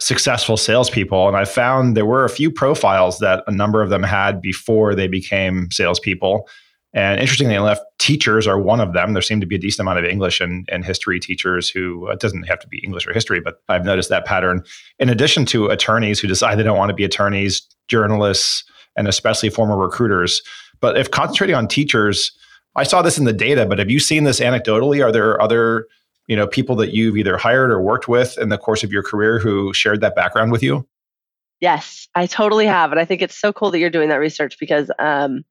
successful 0.00 0.56
salespeople. 0.56 1.28
And 1.28 1.36
I 1.36 1.44
found 1.44 1.96
there 1.96 2.06
were 2.06 2.24
a 2.24 2.30
few 2.30 2.50
profiles 2.50 3.18
that 3.20 3.44
a 3.46 3.52
number 3.52 3.82
of 3.82 3.90
them 3.90 4.02
had 4.02 4.40
before 4.40 4.94
they 4.94 5.06
became 5.06 5.68
salespeople. 5.70 6.48
And 6.94 7.20
interestingly 7.20 7.56
enough, 7.56 7.80
teachers 7.98 8.46
are 8.46 8.58
one 8.58 8.80
of 8.80 8.92
them. 8.92 9.12
There 9.12 9.22
seem 9.22 9.40
to 9.40 9.46
be 9.46 9.56
a 9.56 9.58
decent 9.58 9.80
amount 9.80 9.98
of 9.98 10.04
English 10.04 10.40
and, 10.40 10.66
and 10.70 10.84
history 10.84 11.18
teachers 11.18 11.68
who, 11.68 12.08
uh, 12.08 12.12
it 12.12 12.20
doesn't 12.20 12.44
have 12.44 12.60
to 12.60 12.68
be 12.68 12.78
English 12.84 13.06
or 13.06 13.12
history, 13.12 13.40
but 13.40 13.56
I've 13.68 13.84
noticed 13.84 14.10
that 14.10 14.24
pattern. 14.24 14.62
In 15.00 15.08
addition 15.08 15.44
to 15.46 15.66
attorneys 15.66 16.20
who 16.20 16.28
decide 16.28 16.56
they 16.56 16.62
don't 16.62 16.78
want 16.78 16.90
to 16.90 16.94
be 16.94 17.04
attorneys, 17.04 17.62
journalists, 17.88 18.62
and 18.96 19.08
especially 19.08 19.50
former 19.50 19.76
recruiters. 19.76 20.40
But 20.80 20.96
if 20.96 21.10
concentrating 21.10 21.56
on 21.56 21.66
teachers, 21.66 22.30
I 22.76 22.84
saw 22.84 23.02
this 23.02 23.18
in 23.18 23.24
the 23.24 23.32
data, 23.32 23.66
but 23.66 23.80
have 23.80 23.90
you 23.90 23.98
seen 23.98 24.24
this 24.24 24.38
anecdotally? 24.38 25.04
Are 25.04 25.10
there 25.10 25.40
other 25.42 25.86
you 26.26 26.36
know 26.36 26.46
people 26.46 26.76
that 26.76 26.94
you've 26.94 27.16
either 27.16 27.36
hired 27.36 27.70
or 27.70 27.82
worked 27.82 28.08
with 28.08 28.38
in 28.38 28.48
the 28.48 28.58
course 28.58 28.84
of 28.84 28.92
your 28.92 29.02
career 29.02 29.38
who 29.38 29.74
shared 29.74 30.00
that 30.00 30.14
background 30.14 30.52
with 30.52 30.62
you? 30.62 30.86
Yes, 31.64 32.08
I 32.14 32.26
totally 32.26 32.66
have. 32.66 32.90
And 32.90 33.00
I 33.00 33.06
think 33.06 33.22
it's 33.22 33.40
so 33.40 33.50
cool 33.50 33.70
that 33.70 33.78
you're 33.78 33.88
doing 33.88 34.10
that 34.10 34.16
research 34.16 34.58
because 34.60 34.90
um, 34.98 35.46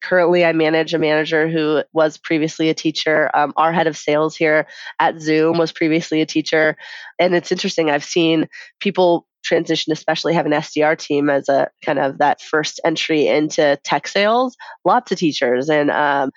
currently 0.00 0.44
I 0.44 0.52
manage 0.52 0.94
a 0.94 0.98
manager 0.98 1.48
who 1.48 1.82
was 1.92 2.18
previously 2.18 2.68
a 2.68 2.74
teacher. 2.74 3.28
Um, 3.34 3.52
our 3.56 3.72
head 3.72 3.88
of 3.88 3.96
sales 3.96 4.36
here 4.36 4.68
at 5.00 5.20
Zoom 5.20 5.58
was 5.58 5.72
previously 5.72 6.20
a 6.20 6.26
teacher. 6.26 6.76
And 7.18 7.34
it's 7.34 7.50
interesting, 7.50 7.90
I've 7.90 8.04
seen 8.04 8.48
people 8.78 9.26
transition, 9.42 9.92
especially 9.92 10.34
have 10.34 10.46
an 10.46 10.52
SDR 10.52 10.96
team 10.96 11.28
as 11.28 11.48
a 11.48 11.68
kind 11.84 11.98
of 11.98 12.18
that 12.18 12.40
first 12.40 12.78
entry 12.84 13.26
into 13.26 13.76
tech 13.82 14.06
sales. 14.06 14.56
Lots 14.84 15.10
of 15.10 15.18
teachers, 15.18 15.68
and 15.68 15.90
um, 15.90 16.30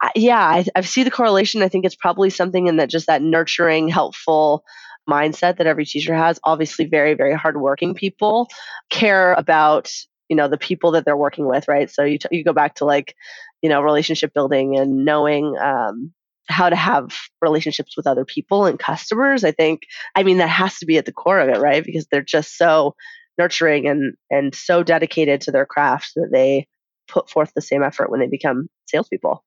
I, 0.00 0.10
yeah, 0.14 0.40
I, 0.40 0.64
I 0.74 0.80
see 0.80 1.02
the 1.02 1.10
correlation. 1.10 1.62
I 1.62 1.68
think 1.68 1.84
it's 1.84 1.96
probably 1.96 2.30
something 2.30 2.66
in 2.66 2.76
that 2.76 2.88
just 2.88 3.08
that 3.08 3.20
nurturing, 3.20 3.88
helpful 3.88 4.64
mindset 5.08 5.58
that 5.58 5.66
every 5.66 5.84
teacher 5.84 6.14
has. 6.14 6.40
Obviously, 6.44 6.86
very, 6.86 7.14
very 7.14 7.34
hardworking 7.34 7.94
people 7.94 8.48
care 8.90 9.32
about 9.34 9.90
you 10.28 10.36
know 10.36 10.48
the 10.48 10.58
people 10.58 10.92
that 10.92 11.04
they're 11.04 11.16
working 11.16 11.46
with, 11.46 11.66
right? 11.68 11.90
So 11.90 12.04
you 12.04 12.18
t- 12.18 12.28
you 12.30 12.44
go 12.44 12.52
back 12.52 12.76
to 12.76 12.84
like 12.84 13.14
you 13.62 13.68
know 13.68 13.82
relationship 13.82 14.32
building 14.32 14.76
and 14.78 15.04
knowing 15.04 15.56
um, 15.58 16.12
how 16.48 16.70
to 16.70 16.76
have 16.76 17.16
relationships 17.42 17.96
with 17.96 18.06
other 18.06 18.24
people 18.24 18.64
and 18.64 18.78
customers. 18.78 19.44
I 19.44 19.52
think 19.52 19.82
I 20.14 20.22
mean 20.22 20.38
that 20.38 20.48
has 20.48 20.78
to 20.78 20.86
be 20.86 20.98
at 20.98 21.04
the 21.04 21.12
core 21.12 21.40
of 21.40 21.48
it, 21.48 21.60
right? 21.60 21.84
Because 21.84 22.06
they're 22.10 22.22
just 22.22 22.56
so 22.56 22.94
nurturing 23.38 23.88
and 23.88 24.14
and 24.30 24.54
so 24.54 24.82
dedicated 24.82 25.40
to 25.42 25.50
their 25.50 25.66
craft 25.66 26.12
that 26.14 26.30
they 26.32 26.66
put 27.08 27.28
forth 27.28 27.52
the 27.54 27.60
same 27.60 27.82
effort 27.82 28.10
when 28.10 28.20
they 28.20 28.28
become 28.28 28.68
salespeople. 28.86 29.44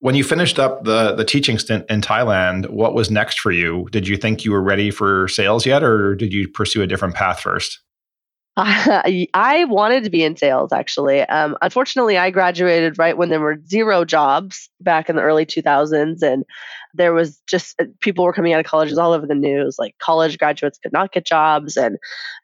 When 0.00 0.14
you 0.14 0.22
finished 0.22 0.58
up 0.58 0.84
the 0.84 1.14
the 1.14 1.24
teaching 1.24 1.58
stint 1.58 1.84
in 1.88 2.00
Thailand, 2.00 2.70
what 2.70 2.94
was 2.94 3.10
next 3.10 3.40
for 3.40 3.50
you? 3.50 3.88
Did 3.90 4.06
you 4.06 4.16
think 4.16 4.44
you 4.44 4.52
were 4.52 4.62
ready 4.62 4.90
for 4.90 5.28
sales 5.28 5.66
yet, 5.66 5.82
or 5.82 6.14
did 6.14 6.32
you 6.32 6.48
pursue 6.48 6.82
a 6.82 6.86
different 6.86 7.14
path 7.14 7.40
first? 7.40 7.80
I 8.60 9.66
wanted 9.68 10.02
to 10.02 10.10
be 10.10 10.24
in 10.24 10.36
sales 10.36 10.72
actually. 10.72 11.20
Um, 11.22 11.56
unfortunately, 11.62 12.18
I 12.18 12.30
graduated 12.30 12.98
right 12.98 13.16
when 13.16 13.28
there 13.28 13.38
were 13.38 13.58
zero 13.68 14.04
jobs 14.04 14.68
back 14.80 15.08
in 15.08 15.14
the 15.14 15.22
early 15.22 15.46
2000s, 15.46 16.22
and 16.22 16.44
there 16.98 17.14
was 17.14 17.40
just 17.48 17.80
uh, 17.80 17.86
people 18.00 18.24
were 18.24 18.32
coming 18.32 18.52
out 18.52 18.60
of 18.60 18.66
colleges 18.66 18.98
all 18.98 19.12
over 19.12 19.26
the 19.26 19.34
news. 19.34 19.76
Like 19.78 19.96
college 19.98 20.38
graduates 20.38 20.78
could 20.78 20.92
not 20.92 21.12
get 21.12 21.24
jobs, 21.24 21.76
and 21.76 21.96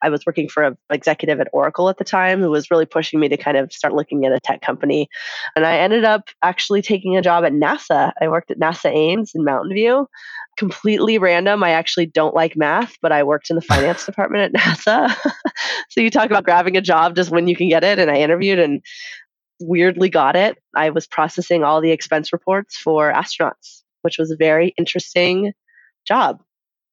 I 0.03 0.09
was 0.09 0.25
working 0.27 0.49
for 0.49 0.63
an 0.63 0.79
executive 0.91 1.41
at 1.41 1.49
Oracle 1.53 1.89
at 1.89 1.99
the 1.99 2.05
time 2.05 2.41
who 2.41 2.51
was 2.51 2.71
really 2.71 2.87
pushing 2.87 3.21
me 3.21 3.29
to 3.29 3.37
kind 3.37 3.57
of 3.57 3.73
start 3.73 3.95
looking 3.95 4.25
at 4.25 4.33
a 4.33 4.41
tech 4.41 4.63
company. 4.63 5.09
And 5.57 5.67
I 5.67 5.77
ended 5.77 6.05
up 6.05 6.29
actually 6.43 6.83
taking 6.83 7.17
a 7.17 7.23
job 7.23 7.45
at 7.45 7.53
NASA. 7.53 8.13
I 8.21 8.29
worked 8.29 8.51
at 8.51 8.59
NASA 8.59 8.91
Ames 8.91 9.33
in 9.35 9.45
Mountain 9.45 9.75
View, 9.75 10.07
completely 10.57 11.19
random. 11.19 11.63
I 11.63 11.71
actually 11.71 12.07
don't 12.07 12.35
like 12.35 12.57
math, 12.57 12.97
but 13.03 13.13
I 13.13 13.23
worked 13.23 13.51
in 13.51 13.57
the 13.57 13.63
finance 13.63 14.07
department 14.07 14.55
at 14.55 14.61
NASA. 14.61 15.15
so 15.91 16.01
you 16.01 16.11
talk 16.11 16.27
about 16.27 16.45
grabbing 16.45 16.77
a 16.77 16.81
job 16.81 17.17
just 17.17 17.31
when 17.31 17.49
you 17.49 17.57
can 17.57 17.69
get 17.69 17.85
it. 17.85 17.99
And 17.99 18.11
I 18.11 18.17
interviewed 18.17 18.59
and 18.59 18.81
weirdly 19.61 20.09
got 20.09 20.37
it. 20.37 20.59
I 20.75 20.91
was 20.91 21.07
processing 21.07 21.65
all 21.65 21.81
the 21.81 21.91
expense 21.91 22.33
reports 22.33 22.77
for 22.77 23.13
astronauts, 23.13 23.83
which 24.05 24.19
was 24.19 24.31
a 24.31 24.37
very 24.37 24.75
interesting 24.77 25.53
job 26.07 26.41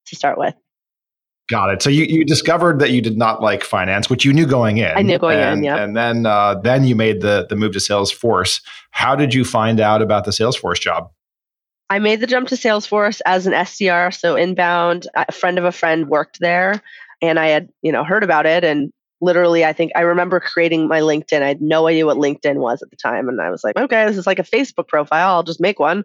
to 0.08 0.15
start 0.15 0.38
with. 0.38 0.56
Got 1.50 1.72
it. 1.72 1.82
So 1.82 1.89
you, 1.89 2.06
you 2.06 2.24
discovered 2.24 2.80
that 2.80 2.91
you 2.91 3.01
did 3.01 3.18
not 3.18 3.41
like 3.41 3.63
finance, 3.63 4.10
which 4.10 4.24
you 4.24 4.32
knew 4.32 4.46
going 4.46 4.77
in. 4.77 4.91
I 4.96 5.01
knew 5.01 5.18
going 5.18 5.38
and, 5.38 5.60
in, 5.60 5.63
yeah. 5.65 5.84
And 5.84 5.98
then 5.98 6.25
uh, 6.25 6.56
then 6.56 6.86
you 6.86 6.96
made 6.96 7.22
the 7.22 7.46
the 7.50 7.58
move 7.58 7.74
to 7.74 7.80
Salesforce. 7.80 8.62
How 8.91 9.15
did 9.15 9.34
you 9.34 9.44
find 9.44 9.80
out 9.80 10.01
about 10.01 10.24
the 10.24 10.32
Salesforce 10.32 10.80
job? 10.80 11.12
I 11.89 12.00
made 12.00 12.22
the 12.22 12.27
jump 12.27 12.48
to 12.50 12.56
Salesforce 12.56 13.20
as 13.25 13.48
an 13.48 13.53
SDR, 13.53 14.18
so 14.18 14.38
inbound. 14.38 15.08
A 15.15 15.32
friend 15.34 15.58
of 15.58 15.65
a 15.65 15.74
friend 15.74 16.08
worked 16.08 16.39
there, 16.39 16.82
and 17.22 17.38
I 17.38 17.48
had 17.48 17.68
you 17.82 17.91
know 17.91 18.06
heard 18.06 18.24
about 18.24 18.46
it 18.46 18.63
and 18.63 18.94
literally 19.22 19.63
i 19.63 19.72
think 19.72 19.91
i 19.96 20.01
remember 20.01 20.39
creating 20.39 20.88
my 20.88 21.00
linkedin 21.00 21.41
i 21.44 21.48
had 21.48 21.62
no 21.62 21.88
idea 21.88 22.06
what 22.06 22.18
linkedin 22.18 22.56
was 22.56 22.82
at 22.82 22.89
the 22.89 22.98
time 22.98 23.30
and 23.30 23.39
i 23.39 23.50
was 23.50 23.63
like 23.63 23.77
okay 23.77 24.06
this 24.06 24.18
is 24.18 24.27
like 24.27 24.39
a 24.39 24.44
facebook 24.44 24.88
profile 24.88 25.36
i'll 25.36 25.44
just 25.44 25.62
make 25.62 25.80
one 25.80 26.03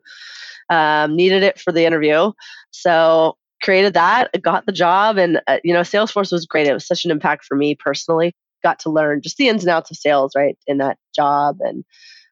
um, 0.71 1.15
needed 1.15 1.43
it 1.43 1.59
for 1.59 1.73
the 1.73 1.85
interview 1.85 2.33
so 2.71 3.37
created 3.63 3.95
that 3.95 4.31
got 4.43 4.67
the 4.67 4.73
job 4.73 5.17
and 5.17 5.41
uh, 5.47 5.59
you 5.65 5.73
know 5.73 5.81
salesforce 5.81 6.33
was 6.33 6.47
great 6.47 6.67
it 6.67 6.73
was 6.73 6.87
such 6.87 7.05
an 7.05 7.11
impact 7.11 7.45
for 7.45 7.57
me 7.57 7.75
personally 7.75 8.35
got 8.63 8.79
to 8.79 8.91
learn 8.91 9.23
just 9.23 9.37
the 9.37 9.49
ins 9.49 9.63
and 9.63 9.71
outs 9.71 9.91
of 9.91 9.97
sales 9.97 10.33
right 10.37 10.59
in 10.67 10.79
that 10.79 10.99
job 11.15 11.57
and 11.61 11.85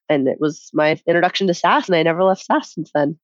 and 0.09 0.29
it 0.29 0.39
was 0.41 0.71
my 0.73 0.99
introduction 1.07 1.47
to 1.47 1.55
SaaS, 1.55 1.89
and 1.89 1.97
I 1.97 2.03
never 2.03 2.25
left 2.25 2.45
SaaS 2.45 2.73
since 2.73 2.91
then. 2.95 3.19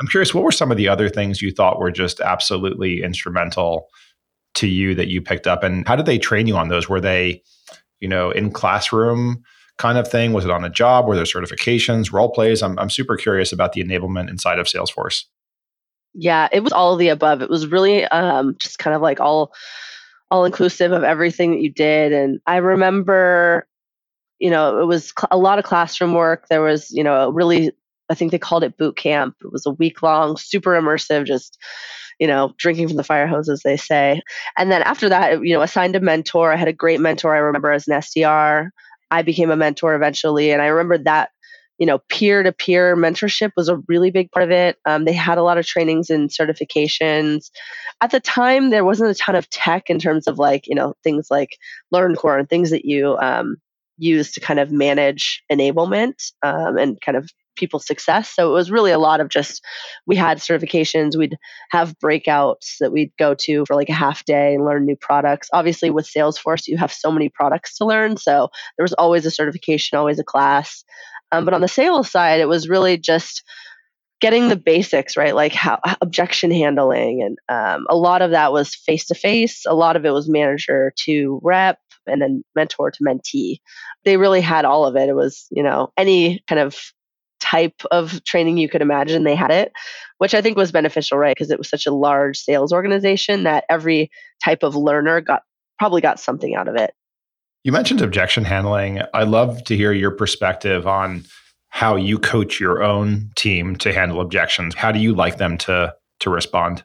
I'm 0.00 0.08
curious, 0.08 0.34
what 0.34 0.44
were 0.44 0.52
some 0.52 0.70
of 0.70 0.76
the 0.76 0.88
other 0.88 1.08
things 1.08 1.42
you 1.42 1.52
thought 1.52 1.78
were 1.78 1.90
just 1.90 2.20
absolutely 2.20 3.02
instrumental 3.02 3.86
to 4.54 4.66
you 4.66 4.94
that 4.94 5.08
you 5.08 5.20
picked 5.20 5.46
up? 5.46 5.62
And 5.62 5.86
how 5.86 5.96
did 5.96 6.06
they 6.06 6.18
train 6.18 6.46
you 6.46 6.56
on 6.56 6.68
those? 6.68 6.88
Were 6.88 7.00
they, 7.00 7.42
you 8.00 8.08
know, 8.08 8.30
in 8.30 8.50
classroom 8.50 9.42
kind 9.82 9.98
of 9.98 10.06
thing? 10.06 10.32
Was 10.32 10.44
it 10.44 10.50
on 10.50 10.64
a 10.64 10.70
job? 10.70 11.08
Were 11.08 11.16
there 11.16 11.24
certifications, 11.24 12.12
role 12.12 12.30
plays? 12.30 12.62
I'm, 12.62 12.78
I'm 12.78 12.88
super 12.88 13.16
curious 13.16 13.52
about 13.52 13.72
the 13.72 13.82
enablement 13.82 14.30
inside 14.30 14.60
of 14.60 14.68
Salesforce. 14.68 15.24
Yeah, 16.14 16.48
it 16.52 16.60
was 16.60 16.72
all 16.72 16.92
of 16.92 17.00
the 17.00 17.08
above. 17.08 17.42
It 17.42 17.50
was 17.50 17.66
really 17.66 18.04
um, 18.06 18.54
just 18.60 18.78
kind 18.78 18.94
of 18.94 19.02
like 19.02 19.18
all 19.18 19.52
all 20.30 20.44
inclusive 20.44 20.92
of 20.92 21.02
everything 21.02 21.50
that 21.50 21.60
you 21.60 21.70
did. 21.70 22.12
And 22.12 22.40
I 22.46 22.58
remember, 22.58 23.66
you 24.38 24.50
know, 24.50 24.80
it 24.80 24.86
was 24.86 25.12
cl- 25.18 25.28
a 25.30 25.36
lot 25.36 25.58
of 25.58 25.64
classroom 25.64 26.14
work. 26.14 26.46
There 26.48 26.62
was, 26.62 26.90
you 26.92 27.02
know, 27.02 27.30
really 27.30 27.72
I 28.08 28.14
think 28.14 28.30
they 28.30 28.38
called 28.38 28.62
it 28.62 28.78
boot 28.78 28.96
camp. 28.96 29.34
It 29.42 29.52
was 29.52 29.66
a 29.66 29.72
week 29.72 30.00
long, 30.00 30.36
super 30.36 30.80
immersive, 30.80 31.26
just 31.26 31.58
you 32.20 32.28
know, 32.28 32.54
drinking 32.56 32.86
from 32.86 32.98
the 32.98 33.04
fire 33.04 33.26
hose, 33.26 33.48
as 33.48 33.62
they 33.62 33.76
say. 33.76 34.22
And 34.56 34.70
then 34.70 34.82
after 34.82 35.08
that, 35.08 35.44
you 35.44 35.54
know, 35.54 35.62
assigned 35.62 35.96
a 35.96 36.00
mentor. 36.00 36.52
I 36.52 36.56
had 36.56 36.68
a 36.68 36.72
great 36.72 37.00
mentor. 37.00 37.34
I 37.34 37.38
remember 37.38 37.72
as 37.72 37.88
an 37.88 37.98
SDR. 37.98 38.68
I 39.12 39.22
became 39.22 39.50
a 39.50 39.56
mentor 39.56 39.94
eventually, 39.94 40.50
and 40.50 40.62
I 40.62 40.66
remember 40.66 40.98
that 41.04 41.30
you 41.78 41.86
know 41.86 41.98
peer 42.08 42.42
to 42.42 42.50
peer 42.52 42.96
mentorship 42.96 43.50
was 43.56 43.68
a 43.68 43.76
really 43.86 44.10
big 44.10 44.30
part 44.30 44.42
of 44.42 44.50
it. 44.50 44.78
Um, 44.86 45.04
they 45.04 45.12
had 45.12 45.36
a 45.38 45.42
lot 45.42 45.58
of 45.58 45.66
trainings 45.66 46.08
and 46.10 46.30
certifications. 46.30 47.50
At 48.00 48.10
the 48.10 48.20
time 48.20 48.70
there 48.70 48.84
wasn't 48.84 49.10
a 49.10 49.14
ton 49.14 49.34
of 49.34 49.48
tech 49.50 49.90
in 49.90 49.98
terms 49.98 50.26
of 50.26 50.38
like 50.38 50.66
you 50.66 50.74
know 50.74 50.94
things 51.04 51.28
like 51.30 51.58
LearnCore 51.94 52.38
and 52.38 52.48
things 52.48 52.70
that 52.70 52.86
you 52.86 53.18
um, 53.18 53.58
use 53.98 54.32
to 54.32 54.40
kind 54.40 54.58
of 54.58 54.72
manage 54.72 55.42
enablement 55.52 56.32
um, 56.42 56.78
and 56.78 56.98
kind 57.02 57.16
of 57.16 57.30
people's 57.56 57.86
success. 57.86 58.30
So 58.30 58.50
it 58.50 58.54
was 58.54 58.70
really 58.70 58.92
a 58.92 58.98
lot 58.98 59.20
of 59.20 59.28
just 59.28 59.64
we 60.06 60.16
had 60.16 60.38
certifications, 60.38 61.16
we'd 61.16 61.36
have 61.70 61.98
breakouts 61.98 62.76
that 62.80 62.92
we'd 62.92 63.12
go 63.18 63.34
to 63.34 63.64
for 63.66 63.74
like 63.74 63.88
a 63.88 63.94
half 63.94 64.24
day 64.24 64.54
and 64.54 64.64
learn 64.64 64.84
new 64.84 64.96
products. 64.96 65.48
Obviously, 65.52 65.90
with 65.90 66.10
Salesforce, 66.10 66.66
you 66.66 66.76
have 66.76 66.92
so 66.92 67.10
many 67.10 67.28
products 67.28 67.76
to 67.78 67.84
learn. 67.84 68.16
So 68.16 68.48
there 68.76 68.84
was 68.84 68.94
always 68.94 69.26
a 69.26 69.30
certification, 69.30 69.98
always 69.98 70.18
a 70.18 70.24
class. 70.24 70.84
Um, 71.30 71.44
but 71.44 71.54
on 71.54 71.62
the 71.62 71.68
sales 71.68 72.10
side, 72.10 72.40
it 72.40 72.48
was 72.48 72.68
really 72.68 72.98
just 72.98 73.42
getting 74.22 74.48
the 74.48 74.56
basics 74.56 75.16
right 75.16 75.34
like 75.34 75.52
how 75.52 75.80
objection 76.00 76.52
handling 76.52 77.20
and 77.22 77.38
um, 77.48 77.84
a 77.90 77.96
lot 77.96 78.22
of 78.22 78.30
that 78.30 78.52
was 78.52 78.72
face 78.72 79.06
to 79.06 79.16
face 79.16 79.64
a 79.66 79.74
lot 79.74 79.96
of 79.96 80.06
it 80.06 80.12
was 80.12 80.28
manager 80.28 80.94
to 80.96 81.40
rep 81.42 81.78
and 82.06 82.22
then 82.22 82.44
mentor 82.54 82.92
to 82.92 83.02
mentee 83.02 83.58
they 84.04 84.16
really 84.16 84.40
had 84.40 84.64
all 84.64 84.86
of 84.86 84.94
it 84.94 85.08
it 85.08 85.16
was 85.16 85.48
you 85.50 85.62
know 85.62 85.92
any 85.96 86.40
kind 86.46 86.60
of 86.60 86.92
type 87.52 87.82
of 87.90 88.24
training 88.24 88.56
you 88.56 88.68
could 88.68 88.82
imagine 88.82 89.24
they 89.24 89.34
had 89.34 89.50
it 89.50 89.72
which 90.18 90.34
i 90.34 90.40
think 90.40 90.56
was 90.56 90.72
beneficial 90.72 91.18
right 91.18 91.36
because 91.36 91.50
it 91.50 91.58
was 91.58 91.68
such 91.68 91.86
a 91.86 91.92
large 91.92 92.38
sales 92.38 92.72
organization 92.72 93.42
that 93.42 93.64
every 93.68 94.10
type 94.42 94.62
of 94.62 94.74
learner 94.74 95.20
got 95.20 95.42
probably 95.82 96.00
got 96.00 96.20
something 96.20 96.54
out 96.54 96.68
of 96.68 96.76
it. 96.76 96.94
You 97.64 97.72
mentioned 97.72 98.02
objection 98.02 98.44
handling. 98.44 99.02
I'd 99.14 99.26
love 99.26 99.64
to 99.64 99.76
hear 99.76 99.92
your 99.92 100.12
perspective 100.12 100.86
on 100.86 101.24
how 101.70 101.96
you 101.96 102.20
coach 102.20 102.60
your 102.60 102.84
own 102.84 103.32
team 103.34 103.74
to 103.76 103.92
handle 103.92 104.20
objections. 104.20 104.76
How 104.76 104.92
do 104.92 105.00
you 105.00 105.12
like 105.12 105.38
them 105.38 105.58
to 105.58 105.92
to 106.20 106.30
respond? 106.30 106.84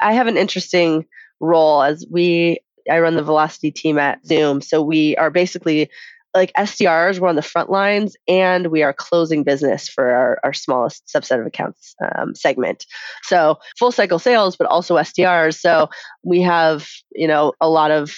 I 0.00 0.12
have 0.12 0.26
an 0.26 0.36
interesting 0.36 1.06
role 1.40 1.82
as 1.82 2.04
we 2.10 2.58
I 2.90 3.00
run 3.00 3.14
the 3.14 3.22
velocity 3.22 3.70
team 3.70 3.98
at 3.98 4.26
Zoom. 4.26 4.60
So 4.60 4.82
we 4.82 5.16
are 5.16 5.30
basically 5.30 5.88
like 6.34 6.52
SDRs, 6.56 7.18
we're 7.18 7.28
on 7.28 7.36
the 7.36 7.42
front 7.42 7.70
lines 7.70 8.16
and 8.28 8.68
we 8.68 8.82
are 8.82 8.92
closing 8.92 9.42
business 9.42 9.88
for 9.88 10.10
our, 10.10 10.38
our 10.44 10.52
smallest 10.52 11.06
subset 11.06 11.40
of 11.40 11.46
accounts 11.46 11.94
um, 12.16 12.34
segment. 12.34 12.86
So 13.24 13.58
full 13.78 13.92
cycle 13.92 14.18
sales, 14.18 14.56
but 14.56 14.68
also 14.68 14.96
SDRs. 14.96 15.58
So 15.58 15.88
we 16.22 16.40
have, 16.42 16.88
you 17.12 17.26
know, 17.26 17.52
a 17.60 17.68
lot 17.68 17.90
of 17.90 18.14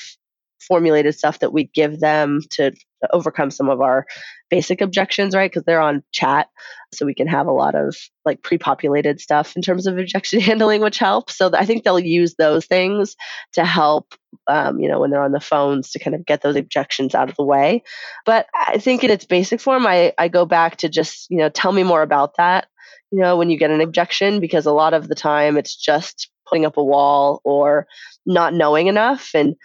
formulated 0.69 1.15
stuff 1.15 1.39
that 1.41 1.53
we 1.53 1.65
give 1.65 2.01
them 2.01 2.41
to 2.51 2.73
overcome 3.13 3.51
some 3.51 3.69
of 3.69 3.81
our 3.81 4.07
basic 4.51 4.81
objections, 4.81 5.35
right? 5.35 5.51
Because 5.51 5.65
they're 5.65 5.81
on 5.81 6.03
chat. 6.13 6.49
So 6.93 7.07
we 7.07 7.15
can 7.15 7.27
have 7.27 7.47
a 7.47 7.53
lot 7.53 7.75
of 7.75 7.97
like 8.25 8.43
pre 8.43 8.59
populated 8.59 9.21
stuff 9.21 9.57
in 9.57 9.63
terms 9.63 9.87
of 9.87 9.99
objection 9.99 10.41
handling, 10.49 10.83
which 10.83 10.99
helps. 10.99 11.37
So 11.37 11.51
I 11.55 11.65
think 11.65 11.85
they'll 11.85 11.99
use 11.99 12.35
those 12.35 12.67
things 12.67 13.17
to 13.55 13.65
help, 13.65 14.15
um, 14.47 14.79
you 14.79 14.89
know, 14.89 15.01
when 15.01 15.11
they're 15.11 15.23
on 15.23 15.33
the 15.33 15.41
phones 15.41 15.91
to 15.93 15.99
kind 15.99 16.15
of 16.15 16.27
get 16.27 16.43
those 16.43 16.57
objections 16.57 17.15
out 17.15 17.31
of 17.31 17.37
the 17.37 17.45
way. 17.45 17.83
But 18.27 18.47
I 18.55 18.79
think 18.79 19.03
in 19.03 19.11
its 19.11 19.25
basic 19.25 19.61
form, 19.61 19.87
I, 19.87 20.13
I 20.19 20.29
go 20.29 20.45
back 20.45 20.77
to 20.79 20.89
just, 20.89 21.31
you 21.31 21.39
know, 21.39 21.49
tell 21.49 21.73
me 21.73 21.83
more 21.83 22.03
about 22.03 22.37
that, 22.37 22.69
you 23.11 23.21
know, 23.21 23.37
when 23.37 23.51
you 23.51 23.59
get 23.59 23.71
an 23.71 23.81
objection, 23.81 24.41
because 24.41 24.67
a 24.67 24.73
lot 24.73 24.95
of 24.95 25.09
the 25.09 25.15
time 25.15 25.57
it's 25.57 25.75
just 25.75 26.31
putting 26.47 26.67
up 26.67 26.77
a 26.77 26.85
wall 26.85 27.41
or 27.45 27.87
not 28.27 28.53
knowing 28.53 28.87
enough. 28.87 29.31
And 29.35 29.57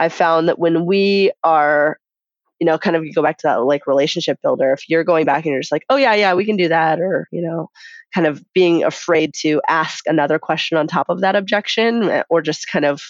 I 0.00 0.08
found 0.08 0.48
that 0.48 0.58
when 0.58 0.86
we 0.86 1.32
are 1.44 1.98
you 2.62 2.66
know, 2.66 2.76
kind 2.76 2.94
of 2.94 3.06
you 3.06 3.12
go 3.14 3.22
back 3.22 3.38
to 3.38 3.46
that 3.46 3.56
like 3.64 3.86
relationship 3.86 4.38
builder. 4.42 4.72
If 4.72 4.86
you're 4.86 5.02
going 5.02 5.24
back 5.24 5.46
and 5.46 5.52
you're 5.52 5.62
just 5.62 5.72
like, 5.72 5.86
oh, 5.88 5.96
yeah, 5.96 6.14
yeah, 6.14 6.34
we 6.34 6.44
can 6.44 6.58
do 6.58 6.68
that, 6.68 7.00
or, 7.00 7.26
you 7.32 7.40
know, 7.40 7.70
kind 8.14 8.26
of 8.26 8.44
being 8.52 8.84
afraid 8.84 9.32
to 9.40 9.62
ask 9.66 10.04
another 10.06 10.38
question 10.38 10.76
on 10.76 10.86
top 10.86 11.08
of 11.08 11.22
that 11.22 11.36
objection, 11.36 12.10
eh, 12.10 12.22
or 12.28 12.42
just 12.42 12.68
kind 12.68 12.84
of 12.84 13.00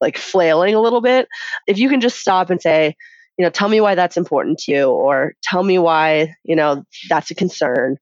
like 0.00 0.18
flailing 0.18 0.74
a 0.74 0.80
little 0.80 1.00
bit, 1.00 1.28
if 1.68 1.78
you 1.78 1.88
can 1.88 2.00
just 2.00 2.18
stop 2.18 2.50
and 2.50 2.60
say, 2.60 2.96
you 3.38 3.44
know, 3.44 3.50
tell 3.50 3.68
me 3.68 3.80
why 3.80 3.94
that's 3.94 4.16
important 4.16 4.58
to 4.58 4.72
you, 4.72 4.90
or 4.90 5.34
tell 5.40 5.62
me 5.62 5.78
why, 5.78 6.34
you 6.42 6.56
know, 6.56 6.82
that's 7.08 7.30
a 7.30 7.34
concern. 7.36 7.96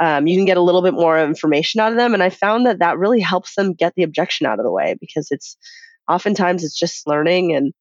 um, 0.00 0.26
you 0.26 0.36
can 0.36 0.44
get 0.44 0.56
a 0.56 0.62
little 0.62 0.82
bit 0.82 0.94
more 0.94 1.18
information 1.18 1.80
out 1.80 1.92
of 1.92 1.98
them. 1.98 2.14
And 2.14 2.22
I 2.22 2.30
found 2.30 2.66
that 2.66 2.78
that 2.78 2.98
really 2.98 3.20
helps 3.20 3.54
them 3.54 3.72
get 3.74 3.94
the 3.96 4.04
objection 4.04 4.46
out 4.46 4.58
of 4.60 4.64
the 4.64 4.70
way 4.70 4.96
because 5.00 5.28
it's 5.30 5.56
oftentimes 6.08 6.64
it's 6.64 6.78
just 6.78 7.06
learning 7.06 7.54
and, 7.54 7.72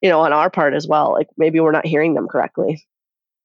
you 0.00 0.08
know, 0.08 0.20
on 0.20 0.32
our 0.32 0.50
part 0.50 0.74
as 0.74 0.86
well. 0.86 1.12
Like 1.12 1.28
maybe 1.36 1.60
we're 1.60 1.72
not 1.72 1.86
hearing 1.86 2.14
them 2.14 2.28
correctly. 2.28 2.84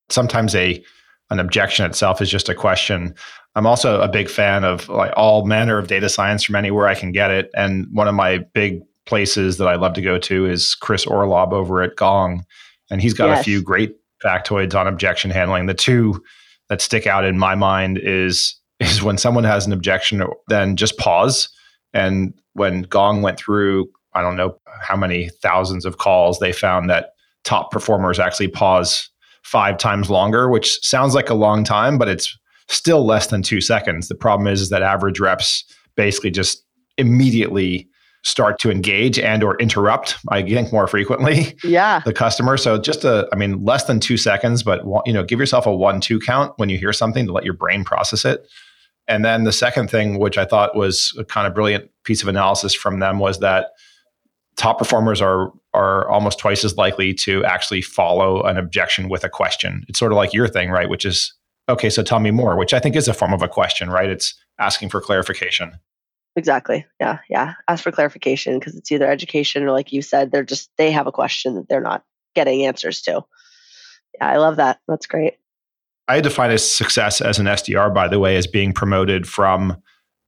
Sometimes 0.08 0.54
a 0.54 0.82
an 1.30 1.38
objection 1.38 1.84
itself 1.84 2.22
is 2.22 2.30
just 2.30 2.48
a 2.48 2.54
question. 2.54 3.14
I'm 3.54 3.66
also 3.66 4.00
a 4.00 4.08
big 4.08 4.30
fan 4.30 4.64
of 4.64 4.88
like 4.88 5.12
all 5.16 5.44
manner 5.44 5.78
of 5.78 5.88
data 5.88 6.08
science 6.08 6.42
from 6.42 6.54
anywhere 6.54 6.88
I 6.88 6.94
can 6.94 7.12
get 7.12 7.30
it. 7.30 7.50
And 7.54 7.86
one 7.92 8.08
of 8.08 8.14
my 8.14 8.38
big 8.54 8.80
places 9.04 9.58
that 9.58 9.68
I 9.68 9.74
love 9.74 9.94
to 9.94 10.02
go 10.02 10.18
to 10.18 10.46
is 10.46 10.74
Chris 10.74 11.04
Orlob 11.04 11.52
over 11.52 11.82
at 11.82 11.96
Gong. 11.96 12.44
And 12.90 13.02
he's 13.02 13.14
got 13.14 13.28
yes. 13.28 13.40
a 13.40 13.44
few 13.44 13.62
great 13.62 13.96
factoids 14.24 14.74
on 14.74 14.86
objection 14.86 15.30
handling. 15.30 15.66
The 15.66 15.74
two 15.74 16.22
that 16.68 16.80
stick 16.80 17.06
out 17.06 17.24
in 17.24 17.38
my 17.38 17.54
mind 17.54 17.98
is 18.02 18.54
is 18.80 19.02
when 19.02 19.18
someone 19.18 19.44
has 19.44 19.66
an 19.66 19.72
objection, 19.72 20.22
then 20.46 20.76
just 20.76 20.96
pause. 20.98 21.48
And 21.92 22.32
when 22.52 22.82
Gong 22.82 23.22
went 23.22 23.38
through, 23.38 23.90
I 24.14 24.22
don't 24.22 24.36
know 24.36 24.58
how 24.82 24.96
many 24.96 25.28
thousands 25.42 25.84
of 25.84 25.98
calls, 25.98 26.38
they 26.38 26.52
found 26.52 26.88
that 26.90 27.10
top 27.44 27.70
performers 27.70 28.18
actually 28.18 28.48
pause 28.48 29.10
five 29.42 29.78
times 29.78 30.10
longer, 30.10 30.48
which 30.48 30.78
sounds 30.84 31.14
like 31.14 31.30
a 31.30 31.34
long 31.34 31.64
time, 31.64 31.98
but 31.98 32.08
it's 32.08 32.36
still 32.68 33.04
less 33.06 33.28
than 33.28 33.42
two 33.42 33.60
seconds. 33.60 34.08
The 34.08 34.14
problem 34.14 34.46
is, 34.46 34.60
is 34.60 34.68
that 34.70 34.82
average 34.82 35.20
reps 35.20 35.64
basically 35.96 36.30
just 36.30 36.64
immediately 36.98 37.88
start 38.24 38.58
to 38.58 38.70
engage 38.70 39.18
and 39.18 39.44
or 39.44 39.56
interrupt 39.58 40.16
i 40.28 40.42
think 40.42 40.72
more 40.72 40.88
frequently 40.88 41.56
yeah. 41.62 42.00
the 42.04 42.12
customer. 42.12 42.56
So 42.56 42.76
just 42.76 43.04
a 43.04 43.28
i 43.32 43.36
mean 43.36 43.64
less 43.64 43.84
than 43.84 44.00
two 44.00 44.16
seconds 44.16 44.62
but 44.62 44.82
you 45.06 45.12
know 45.12 45.22
give 45.22 45.38
yourself 45.38 45.66
a 45.66 45.74
one 45.74 46.00
two 46.00 46.18
count 46.18 46.52
when 46.56 46.68
you 46.68 46.78
hear 46.78 46.92
something 46.92 47.26
to 47.26 47.32
let 47.32 47.44
your 47.44 47.54
brain 47.54 47.84
process 47.84 48.24
it. 48.24 48.46
And 49.06 49.24
then 49.24 49.44
the 49.44 49.52
second 49.52 49.88
thing 49.88 50.18
which 50.18 50.36
i 50.36 50.44
thought 50.44 50.76
was 50.76 51.14
a 51.16 51.24
kind 51.24 51.46
of 51.46 51.54
brilliant 51.54 51.90
piece 52.04 52.20
of 52.20 52.28
analysis 52.28 52.74
from 52.74 52.98
them 52.98 53.18
was 53.18 53.38
that 53.38 53.68
top 54.58 54.78
performers 54.78 55.20
are 55.20 55.52
are 55.72 56.08
almost 56.08 56.38
twice 56.38 56.64
as 56.64 56.76
likely 56.76 57.14
to 57.14 57.44
actually 57.44 57.80
follow 57.80 58.42
an 58.42 58.56
objection 58.56 59.08
with 59.08 59.24
a 59.24 59.28
question 59.28 59.84
it's 59.88 59.98
sort 59.98 60.12
of 60.12 60.16
like 60.16 60.34
your 60.34 60.48
thing 60.48 60.70
right 60.70 60.90
which 60.90 61.04
is 61.04 61.32
okay 61.68 61.88
so 61.88 62.02
tell 62.02 62.20
me 62.20 62.30
more 62.30 62.56
which 62.56 62.74
i 62.74 62.80
think 62.80 62.96
is 62.96 63.08
a 63.08 63.14
form 63.14 63.32
of 63.32 63.42
a 63.42 63.48
question 63.48 63.88
right 63.88 64.10
it's 64.10 64.34
asking 64.58 64.88
for 64.88 65.00
clarification 65.00 65.72
Exactly. 66.38 66.86
Yeah. 67.00 67.18
Yeah. 67.28 67.54
Ask 67.66 67.82
for 67.82 67.90
clarification 67.90 68.60
because 68.60 68.76
it's 68.76 68.92
either 68.92 69.10
education 69.10 69.64
or, 69.64 69.72
like 69.72 69.92
you 69.92 70.02
said, 70.02 70.30
they're 70.30 70.44
just, 70.44 70.70
they 70.78 70.92
have 70.92 71.08
a 71.08 71.12
question 71.12 71.56
that 71.56 71.68
they're 71.68 71.80
not 71.80 72.04
getting 72.36 72.64
answers 72.64 73.02
to. 73.02 73.24
Yeah. 74.14 74.28
I 74.28 74.36
love 74.36 74.54
that. 74.56 74.78
That's 74.86 75.06
great. 75.06 75.34
I 76.06 76.20
define 76.20 76.52
as 76.52 76.70
success 76.70 77.20
as 77.20 77.40
an 77.40 77.46
SDR, 77.46 77.92
by 77.92 78.06
the 78.06 78.20
way, 78.20 78.36
as 78.36 78.46
being 78.46 78.72
promoted 78.72 79.26
from 79.26 79.82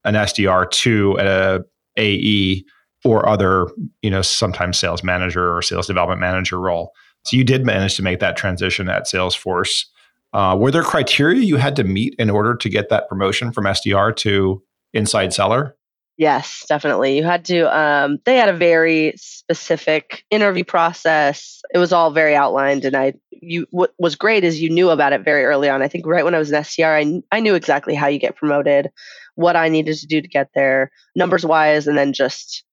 an 0.05 0.15
SDR 0.15 0.69
to 0.71 1.17
a 1.21 1.61
AE 1.97 2.65
or 3.05 3.29
other, 3.29 3.67
you 4.03 4.11
know, 4.11 4.23
sometimes 4.23 4.79
sales 4.79 5.03
manager 5.03 5.55
or 5.57 5.63
sales 5.63 5.87
development 5.87 6.21
manager 6.21 6.61
role. 6.61 6.93
So 7.25 7.37
you 7.37 7.45
did 7.45 7.65
manage 7.65 7.97
to 7.97 8.03
make 8.03 8.21
that 8.21 8.37
transition 8.37 8.89
at 8.89 9.05
Salesforce. 9.05 9.85
Uh, 10.33 10.57
were 10.59 10.71
there 10.71 10.83
criteria 10.83 11.41
you 11.41 11.57
had 11.57 11.77
to 11.77 11.85
meet 11.85 12.15
in 12.19 12.31
order 12.31 12.55
to 12.55 12.69
get 12.69 12.89
that 12.89 13.09
promotion 13.09 13.53
from 13.53 13.65
SDR 13.65 14.15
to 14.17 14.63
inside 14.93 15.33
seller? 15.33 15.77
Yes, 16.21 16.67
definitely. 16.69 17.17
You 17.17 17.25
had 17.25 17.47
to. 17.47 17.75
Um, 17.75 18.19
they 18.27 18.37
had 18.37 18.51
a 18.51 18.57
very 18.57 19.15
specific 19.17 20.23
interview 20.31 20.65
process. 20.65 21.63
It 21.73 21.79
was 21.79 21.95
all 21.95 22.11
very 22.11 22.37
outlined, 22.37 22.85
and 22.85 22.95
I. 22.95 23.15
You 23.31 23.67
what 23.71 23.95
was 23.99 24.17
great 24.17 24.45
is 24.45 24.61
you 24.61 24.69
knew 24.69 24.91
about 24.91 25.15
it 25.15 25.25
very 25.25 25.47
early 25.47 25.71
on. 25.71 25.81
I 25.81 25.89
think 25.89 26.07
right 26.07 26.25
when 26.25 26.35
I 26.35 26.39
was 26.39 26.53
an 26.53 26.61
SDR, 26.61 27.23
I 27.33 27.37
I 27.37 27.41
knew 27.41 27.55
exactly 27.55 27.95
how 27.95 28.07
you 28.07 28.19
get 28.19 28.37
promoted, 28.37 28.91
what 29.37 29.57
I 29.57 29.71
needed 29.71 29.97
to 29.97 30.07
do 30.07 30.21
to 30.21 30.29
get 30.29 30.51
there, 30.55 30.91
numbers 31.17 31.47
wise, 31.47 31.87
and 31.87 31.97
then 31.97 32.13
just 32.13 32.65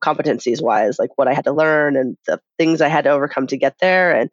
competencies 0.00 0.62
wise, 0.62 0.98
like 0.98 1.16
what 1.16 1.28
I 1.28 1.34
had 1.34 1.44
to 1.44 1.52
learn 1.52 1.96
and 1.96 2.16
the 2.26 2.40
things 2.58 2.80
I 2.80 2.88
had 2.88 3.04
to 3.04 3.10
overcome 3.10 3.46
to 3.48 3.56
get 3.56 3.76
there. 3.80 4.14
And 4.14 4.30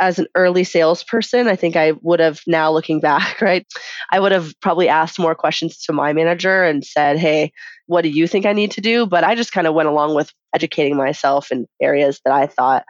as 0.00 0.18
an 0.18 0.26
early 0.34 0.64
salesperson, 0.64 1.46
I 1.48 1.56
think 1.56 1.76
I 1.76 1.92
would 2.02 2.20
have 2.20 2.40
now 2.46 2.70
looking 2.72 3.00
back, 3.10 3.40
right? 3.40 3.66
I 4.10 4.20
would 4.20 4.32
have 4.32 4.52
probably 4.60 4.88
asked 4.88 5.18
more 5.18 5.34
questions 5.34 5.78
to 5.84 5.92
my 5.92 6.12
manager 6.12 6.64
and 6.64 6.84
said, 6.84 7.18
Hey, 7.18 7.52
what 7.86 8.02
do 8.02 8.08
you 8.08 8.26
think 8.26 8.46
I 8.46 8.52
need 8.52 8.70
to 8.72 8.80
do? 8.80 9.06
But 9.06 9.24
I 9.24 9.34
just 9.34 9.52
kind 9.52 9.66
of 9.66 9.74
went 9.74 9.88
along 9.88 10.14
with 10.14 10.32
educating 10.54 10.96
myself 10.96 11.52
in 11.52 11.66
areas 11.80 12.20
that 12.24 12.32
I 12.32 12.46
thought 12.46 12.84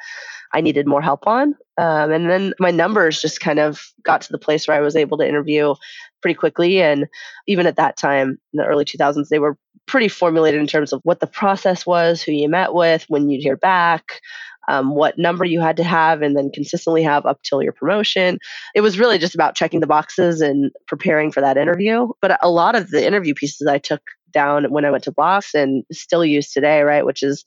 I 0.52 0.60
needed 0.60 0.86
more 0.86 1.02
help 1.02 1.26
on. 1.26 1.54
Um, 1.78 2.12
and 2.12 2.30
then 2.30 2.54
my 2.60 2.70
numbers 2.70 3.20
just 3.20 3.40
kind 3.40 3.58
of 3.58 3.82
got 4.04 4.20
to 4.22 4.32
the 4.32 4.38
place 4.38 4.68
where 4.68 4.76
I 4.76 4.80
was 4.80 4.94
able 4.94 5.18
to 5.18 5.28
interview 5.28 5.74
pretty 6.22 6.36
quickly. 6.36 6.80
And 6.80 7.06
even 7.48 7.66
at 7.66 7.76
that 7.76 7.96
time, 7.96 8.38
in 8.52 8.58
the 8.58 8.64
early 8.64 8.84
2000s, 8.84 9.28
they 9.28 9.40
were 9.40 9.58
pretty 9.86 10.08
formulated 10.08 10.60
in 10.60 10.66
terms 10.66 10.92
of 10.92 11.00
what 11.02 11.20
the 11.20 11.26
process 11.26 11.84
was, 11.84 12.22
who 12.22 12.32
you 12.32 12.48
met 12.48 12.72
with, 12.72 13.04
when 13.08 13.28
you'd 13.28 13.42
hear 13.42 13.56
back, 13.56 14.20
um, 14.68 14.94
what 14.94 15.18
number 15.18 15.44
you 15.44 15.60
had 15.60 15.76
to 15.76 15.84
have 15.84 16.22
and 16.22 16.36
then 16.36 16.50
consistently 16.52 17.02
have 17.02 17.26
up 17.26 17.42
till 17.42 17.62
your 17.62 17.72
promotion. 17.72 18.38
It 18.74 18.80
was 18.80 18.98
really 18.98 19.18
just 19.18 19.34
about 19.34 19.54
checking 19.54 19.80
the 19.80 19.86
boxes 19.86 20.40
and 20.40 20.70
preparing 20.86 21.32
for 21.32 21.40
that 21.40 21.56
interview. 21.56 22.08
But 22.20 22.38
a 22.42 22.50
lot 22.50 22.74
of 22.74 22.90
the 22.90 23.04
interview 23.06 23.34
pieces 23.34 23.66
I 23.66 23.78
took 23.78 24.02
down 24.32 24.70
when 24.70 24.84
I 24.84 24.90
went 24.90 25.04
to 25.04 25.12
Box 25.12 25.54
and 25.54 25.84
still 25.92 26.24
use 26.24 26.52
today, 26.52 26.82
right? 26.82 27.06
Which 27.06 27.22
is 27.22 27.44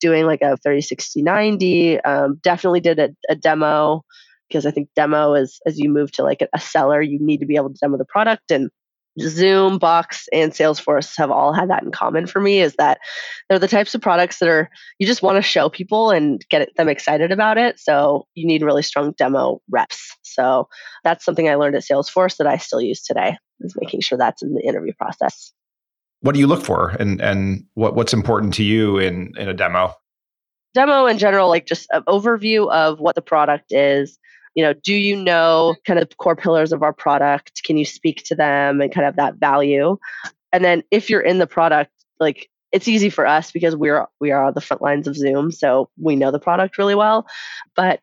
doing 0.00 0.26
like 0.26 0.42
a 0.42 0.56
30, 0.56 0.82
60, 0.82 1.22
90. 1.22 2.00
Um, 2.02 2.38
definitely 2.42 2.80
did 2.80 2.98
a, 2.98 3.10
a 3.28 3.34
demo 3.34 4.04
because 4.48 4.64
I 4.64 4.70
think 4.70 4.88
demo 4.94 5.34
is 5.34 5.60
as 5.66 5.78
you 5.78 5.90
move 5.90 6.12
to 6.12 6.22
like 6.22 6.46
a 6.54 6.60
seller, 6.60 7.02
you 7.02 7.18
need 7.20 7.40
to 7.40 7.46
be 7.46 7.56
able 7.56 7.70
to 7.70 7.78
demo 7.80 7.98
the 7.98 8.04
product 8.04 8.50
and 8.50 8.70
Zoom, 9.20 9.78
Box, 9.78 10.28
and 10.32 10.52
Salesforce 10.52 11.16
have 11.16 11.30
all 11.30 11.52
had 11.52 11.70
that 11.70 11.82
in 11.82 11.90
common 11.90 12.26
for 12.26 12.40
me 12.40 12.60
is 12.60 12.74
that 12.76 12.98
they're 13.48 13.58
the 13.58 13.68
types 13.68 13.94
of 13.94 14.00
products 14.00 14.38
that 14.38 14.48
are 14.48 14.70
you 14.98 15.06
just 15.06 15.22
want 15.22 15.36
to 15.36 15.42
show 15.42 15.68
people 15.68 16.10
and 16.10 16.44
get 16.50 16.68
them 16.76 16.88
excited 16.88 17.32
about 17.32 17.58
it. 17.58 17.78
So 17.78 18.26
you 18.34 18.46
need 18.46 18.62
really 18.62 18.82
strong 18.82 19.14
demo 19.16 19.60
reps. 19.70 20.16
So 20.22 20.68
that's 21.04 21.24
something 21.24 21.48
I 21.48 21.56
learned 21.56 21.76
at 21.76 21.82
Salesforce 21.82 22.36
that 22.36 22.46
I 22.46 22.56
still 22.58 22.80
use 22.80 23.02
today 23.02 23.36
is 23.60 23.74
making 23.80 24.00
sure 24.00 24.18
that's 24.18 24.42
in 24.42 24.54
the 24.54 24.62
interview 24.62 24.92
process. 24.98 25.52
What 26.20 26.32
do 26.32 26.40
you 26.40 26.46
look 26.46 26.64
for 26.64 26.90
and 26.98 27.20
and 27.20 27.64
what, 27.74 27.94
what's 27.94 28.12
important 28.12 28.54
to 28.54 28.64
you 28.64 28.98
in 28.98 29.32
in 29.36 29.48
a 29.48 29.54
demo? 29.54 29.94
Demo 30.74 31.06
in 31.06 31.18
general, 31.18 31.48
like 31.48 31.66
just 31.66 31.86
an 31.92 32.02
overview 32.02 32.70
of 32.70 33.00
what 33.00 33.14
the 33.14 33.22
product 33.22 33.72
is, 33.72 34.18
you 34.58 34.64
know 34.64 34.72
do 34.72 34.92
you 34.92 35.14
know 35.14 35.74
mm-hmm. 35.74 35.80
kind 35.86 36.00
of 36.00 36.16
core 36.16 36.34
pillars 36.34 36.72
of 36.72 36.82
our 36.82 36.92
product? 36.92 37.62
Can 37.62 37.76
you 37.76 37.84
speak 37.84 38.24
to 38.24 38.34
them 38.34 38.80
and 38.80 38.92
kind 38.92 39.06
of 39.06 39.14
that 39.14 39.36
value? 39.36 39.98
And 40.52 40.64
then 40.64 40.82
if 40.90 41.08
you're 41.08 41.20
in 41.20 41.38
the 41.38 41.46
product 41.46 41.92
like 42.18 42.50
it's 42.70 42.88
easy 42.88 43.08
for 43.08 43.24
us 43.24 43.52
because 43.52 43.76
we're 43.76 44.06
we 44.20 44.32
are 44.32 44.46
on 44.46 44.54
the 44.54 44.60
front 44.60 44.82
lines 44.82 45.06
of 45.06 45.16
zoom 45.16 45.52
so 45.52 45.88
we 45.96 46.16
know 46.16 46.32
the 46.32 46.40
product 46.40 46.76
really 46.76 46.96
well. 46.96 47.24
But 47.76 48.00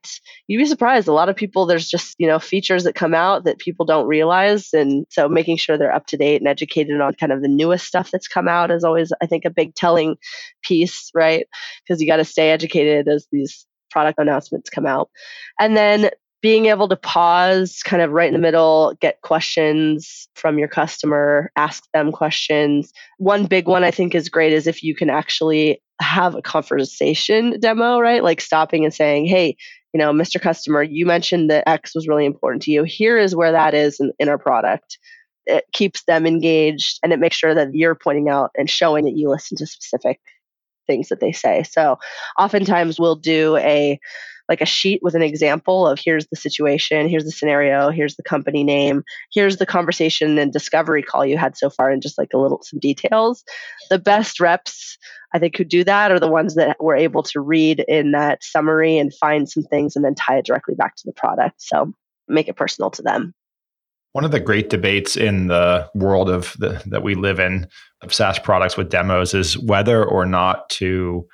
you'd 0.48 0.60
be 0.60 0.66
surprised 0.66 1.10
a 1.10 1.12
lot 1.12 1.28
of 1.28 1.36
people 1.36 1.66
there's 1.66 1.90
just 1.90 2.16
you 2.20 2.26
know 2.26 2.40
features 2.40 2.86
that 2.86 2.96
come 2.96 3.14
out 3.14 3.44
that 3.44 3.60
people 3.60 3.86
don't 3.86 4.08
realize 4.08 4.74
and 4.74 5.06
so 5.10 5.28
making 5.28 5.58
sure 5.58 5.78
they're 5.78 5.94
up 5.94 6.08
to 6.08 6.18
date 6.18 6.42
and 6.42 6.48
educated 6.48 7.02
on 7.02 7.16
kind 7.16 7.34
of 7.34 7.42
the 7.42 7.50
newest 7.50 7.86
stuff 7.86 8.12
that's 8.12 8.30
come 8.30 8.48
out 8.48 8.72
is 8.72 8.86
always 8.86 9.12
i 9.22 9.26
think 9.26 9.44
a 9.44 9.50
big 9.50 9.76
telling 9.76 10.16
piece 10.64 11.12
right? 11.14 11.48
Because 11.84 12.02
you 12.02 12.08
got 12.08 12.18
to 12.18 12.26
stay 12.26 12.50
educated 12.52 13.10
as 13.10 13.28
these 13.32 13.68
product 13.96 14.20
announcements 14.20 14.70
come 14.70 14.86
out. 14.86 15.10
And 15.58 15.78
then 15.78 16.10
being 16.46 16.68
able 16.68 16.88
to 16.88 16.96
pause 16.96 17.82
kind 17.82 18.04
of 18.04 18.12
right 18.12 18.28
in 18.28 18.34
the 18.36 18.40
middle, 18.40 18.94
get 19.02 19.20
questions 19.22 20.28
from 20.36 20.60
your 20.60 20.68
customer, 20.68 21.52
ask 21.56 21.90
them 21.92 22.12
questions. 22.12 22.94
One 23.18 23.48
big 23.48 23.68
one 23.68 23.84
I 23.84 23.90
think 23.90 24.14
is 24.14 24.30
great 24.30 24.54
is 24.54 24.68
if 24.68 24.84
you 24.84 24.94
can 24.94 25.10
actually 25.10 25.82
have 26.00 26.36
a 26.36 26.44
conversation 26.44 27.60
demo, 27.60 28.00
right? 28.00 28.24
Like 28.24 28.42
stopping 28.42 28.86
and 28.86 28.94
saying, 28.94 29.26
hey, 29.26 29.58
you 29.92 29.98
know, 29.98 30.14
Mr. 30.14 30.40
Customer, 30.40 30.84
you 30.84 31.04
mentioned 31.04 31.50
that 31.50 31.68
X 31.68 31.96
was 31.96 32.08
really 32.08 32.28
important 32.28 32.62
to 32.62 32.72
you. 32.72 32.84
Here 32.84 33.18
is 33.18 33.36
where 33.36 33.52
that 33.52 33.74
is 33.74 34.00
in, 34.00 34.12
in 34.20 34.30
our 34.30 34.38
product. 34.38 35.00
It 35.48 35.66
keeps 35.74 36.04
them 36.04 36.28
engaged 36.28 37.00
and 37.02 37.12
it 37.12 37.18
makes 37.18 37.38
sure 37.38 37.56
that 37.56 37.74
you're 37.74 37.96
pointing 37.96 38.30
out 38.30 38.52
and 38.56 38.70
showing 38.70 39.06
that 39.06 39.18
you 39.18 39.32
listen 39.32 39.58
to 39.58 39.66
specific 39.66 40.20
things 40.86 41.10
that 41.10 41.22
they 41.22 41.32
say. 41.32 41.64
So 41.64 41.98
oftentimes 42.38 43.00
we'll 43.00 43.16
do 43.16 43.58
a 43.58 44.00
like 44.50 44.62
a 44.62 44.66
sheet 44.66 45.02
with 45.02 45.16
an 45.16 45.22
example 45.22 45.88
of 45.88 46.00
here's 46.00 46.28
the 46.28 46.36
situation, 46.36 47.10
here's 47.10 47.24
the 47.24 47.32
scenario, 47.32 47.90
here's 47.90 48.16
the 48.16 48.24
company 48.24 48.64
name, 48.64 49.04
here's 49.32 49.58
the 49.58 49.66
conversation 49.66 50.38
and 50.38 50.54
discovery 50.54 51.02
call 51.02 51.26
you 51.26 51.38
had 51.38 51.58
so 51.58 51.70
far, 51.70 51.90
and 51.90 52.02
just 52.02 52.18
like 52.18 52.34
a 52.34 52.38
little 52.38 52.62
some 52.64 52.80
details. 52.80 53.44
The 53.90 54.00
best 54.00 54.40
reps, 54.40 54.98
I 55.34 55.40
think, 55.40 55.58
who 55.58 55.64
do 55.64 55.84
that 55.84 56.12
are 56.12 56.20
the 56.20 56.32
ones 56.32 56.56
that 56.56 56.78
were 56.80 56.96
able 56.96 57.24
to 57.24 57.40
read 57.40 57.84
in 57.88 58.12
that 58.12 58.44
summary 58.44 58.98
and 58.98 59.14
find 59.16 59.50
some 59.50 59.64
things 59.64 59.96
and 59.96 60.06
then 60.06 60.16
tie 60.16 60.38
it 60.38 60.46
directly 60.46 60.76
back 60.76 60.96
to 60.98 61.04
the 61.06 61.14
product. 61.14 61.62
So 61.62 61.94
make 62.28 62.48
it 62.48 62.56
personal 62.56 62.92
to 62.92 63.02
them. 63.02 63.34
One 64.14 64.24
of 64.24 64.32
the 64.32 64.40
great 64.40 64.70
debates 64.70 65.18
in 65.18 65.48
the 65.48 65.90
world 65.94 66.30
of 66.30 66.56
the, 66.58 66.82
that 66.86 67.04
we 67.04 67.16
live 67.16 67.40
in 67.40 67.68
of 68.02 68.14
SaaS 68.14 68.40
products 68.40 68.78
with 68.78 68.90
demos 68.90 69.34
is 69.34 69.58
whether 69.58 70.06
or 70.06 70.26
not 70.26 70.70
to 70.70 71.28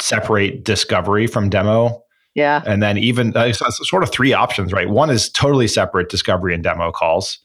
separate 0.00 0.64
discovery 0.64 1.26
from 1.26 1.50
demo 1.50 2.02
yeah. 2.36 2.62
And 2.64 2.80
then 2.80 2.98
even 2.98 3.36
uh, 3.36 3.52
sort 3.52 4.04
of 4.04 4.10
three 4.12 4.32
options, 4.32 4.72
right? 4.72 4.88
One 4.88 5.10
is 5.10 5.28
totally 5.28 5.66
separate 5.66 6.08
discovery 6.08 6.54
and 6.54 6.62
demo 6.62 6.92
calls. 6.92 7.40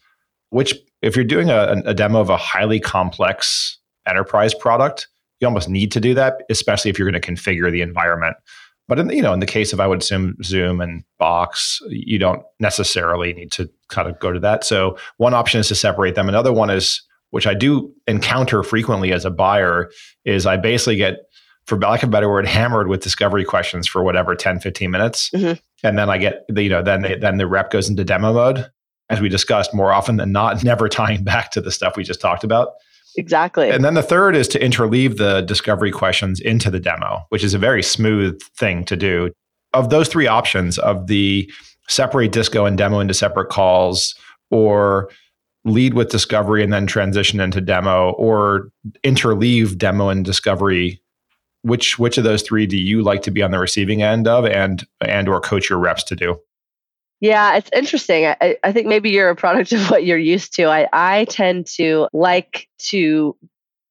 which 0.51 0.75
if 1.01 1.15
you're 1.15 1.25
doing 1.25 1.49
a, 1.49 1.81
a 1.85 1.93
demo 1.93 2.19
of 2.21 2.29
a 2.29 2.37
highly 2.37 2.79
complex 2.79 3.79
enterprise 4.07 4.53
product, 4.53 5.07
you 5.39 5.47
almost 5.47 5.67
need 5.67 5.91
to 5.93 5.99
do 5.99 6.13
that, 6.13 6.43
especially 6.49 6.91
if 6.91 6.99
you're 6.99 7.09
going 7.09 7.19
to 7.19 7.31
configure 7.31 7.71
the 7.71 7.81
environment. 7.81 8.37
But 8.87 8.99
in 8.99 9.09
you 9.09 9.21
know, 9.21 9.33
in 9.33 9.39
the 9.39 9.45
case 9.45 9.73
of 9.73 9.79
I 9.79 9.87
would 9.87 10.01
assume 10.01 10.35
Zoom 10.43 10.81
and 10.81 11.03
Box, 11.17 11.79
you 11.89 12.19
don't 12.19 12.43
necessarily 12.59 13.33
need 13.33 13.51
to 13.53 13.69
kind 13.87 14.07
of 14.07 14.19
go 14.19 14.31
to 14.31 14.39
that. 14.41 14.63
So 14.63 14.97
one 15.17 15.33
option 15.33 15.59
is 15.59 15.69
to 15.69 15.75
separate 15.75 16.15
them. 16.15 16.29
Another 16.29 16.53
one 16.53 16.69
is, 16.69 17.01
which 17.29 17.47
I 17.47 17.53
do 17.53 17.93
encounter 18.05 18.61
frequently 18.61 19.13
as 19.13 19.23
a 19.23 19.31
buyer, 19.31 19.89
is 20.25 20.45
I 20.45 20.57
basically 20.57 20.97
get, 20.97 21.19
for 21.71 21.77
lack 21.77 22.03
of 22.03 22.09
a 22.09 22.11
better 22.11 22.29
word, 22.29 22.45
hammered 22.45 22.89
with 22.89 23.01
discovery 23.01 23.45
questions 23.45 23.87
for 23.87 24.03
whatever 24.03 24.35
10, 24.35 24.59
15 24.59 24.91
minutes. 24.91 25.29
Mm-hmm. 25.29 25.87
And 25.87 25.97
then 25.97 26.09
I 26.09 26.17
get, 26.17 26.43
the, 26.49 26.63
you 26.63 26.69
know, 26.69 26.83
then 26.83 27.01
they, 27.01 27.15
then 27.15 27.37
the 27.37 27.47
rep 27.47 27.71
goes 27.71 27.89
into 27.89 28.03
demo 28.03 28.33
mode, 28.33 28.69
as 29.09 29.21
we 29.21 29.29
discussed 29.29 29.73
more 29.73 29.93
often 29.93 30.17
than 30.17 30.33
not, 30.33 30.63
never 30.65 30.89
tying 30.89 31.23
back 31.23 31.49
to 31.51 31.61
the 31.61 31.71
stuff 31.71 31.95
we 31.95 32.03
just 32.03 32.19
talked 32.19 32.43
about. 32.43 32.73
Exactly. 33.15 33.69
And 33.69 33.85
then 33.85 33.93
the 33.93 34.03
third 34.03 34.35
is 34.35 34.49
to 34.49 34.59
interleave 34.59 35.15
the 35.15 35.41
discovery 35.41 35.91
questions 35.91 36.41
into 36.41 36.69
the 36.69 36.79
demo, 36.79 37.21
which 37.29 37.43
is 37.43 37.53
a 37.53 37.57
very 37.57 37.83
smooth 37.83 38.41
thing 38.57 38.83
to 38.85 38.97
do. 38.97 39.31
Of 39.73 39.91
those 39.91 40.09
three 40.09 40.27
options, 40.27 40.77
of 40.77 41.07
the 41.07 41.49
separate 41.87 42.33
disco 42.33 42.65
and 42.65 42.77
demo 42.77 42.99
into 42.99 43.13
separate 43.13 43.49
calls, 43.49 44.13
or 44.49 45.09
lead 45.63 45.93
with 45.93 46.09
discovery 46.09 46.63
and 46.63 46.73
then 46.73 46.85
transition 46.85 47.39
into 47.39 47.61
demo, 47.61 48.11
or 48.11 48.69
interleave 49.05 49.77
demo 49.77 50.09
and 50.09 50.25
discovery, 50.25 51.00
which 51.63 51.99
which 51.99 52.17
of 52.17 52.23
those 52.23 52.41
three 52.41 52.65
do 52.65 52.77
you 52.77 53.01
like 53.01 53.21
to 53.23 53.31
be 53.31 53.41
on 53.41 53.51
the 53.51 53.59
receiving 53.59 54.01
end 54.01 54.27
of 54.27 54.45
and 54.45 54.85
and 55.01 55.27
or 55.27 55.39
coach 55.39 55.69
your 55.69 55.79
reps 55.79 56.03
to 56.05 56.15
do? 56.15 56.39
Yeah, 57.21 57.55
it's 57.55 57.69
interesting. 57.71 58.25
I, 58.25 58.57
I 58.63 58.71
think 58.71 58.87
maybe 58.87 59.11
you're 59.11 59.29
a 59.29 59.35
product 59.35 59.71
of 59.73 59.91
what 59.91 60.05
you're 60.05 60.17
used 60.17 60.55
to. 60.55 60.63
I, 60.65 60.87
I 60.91 61.25
tend 61.25 61.67
to 61.75 62.07
like 62.13 62.67
to 62.89 63.37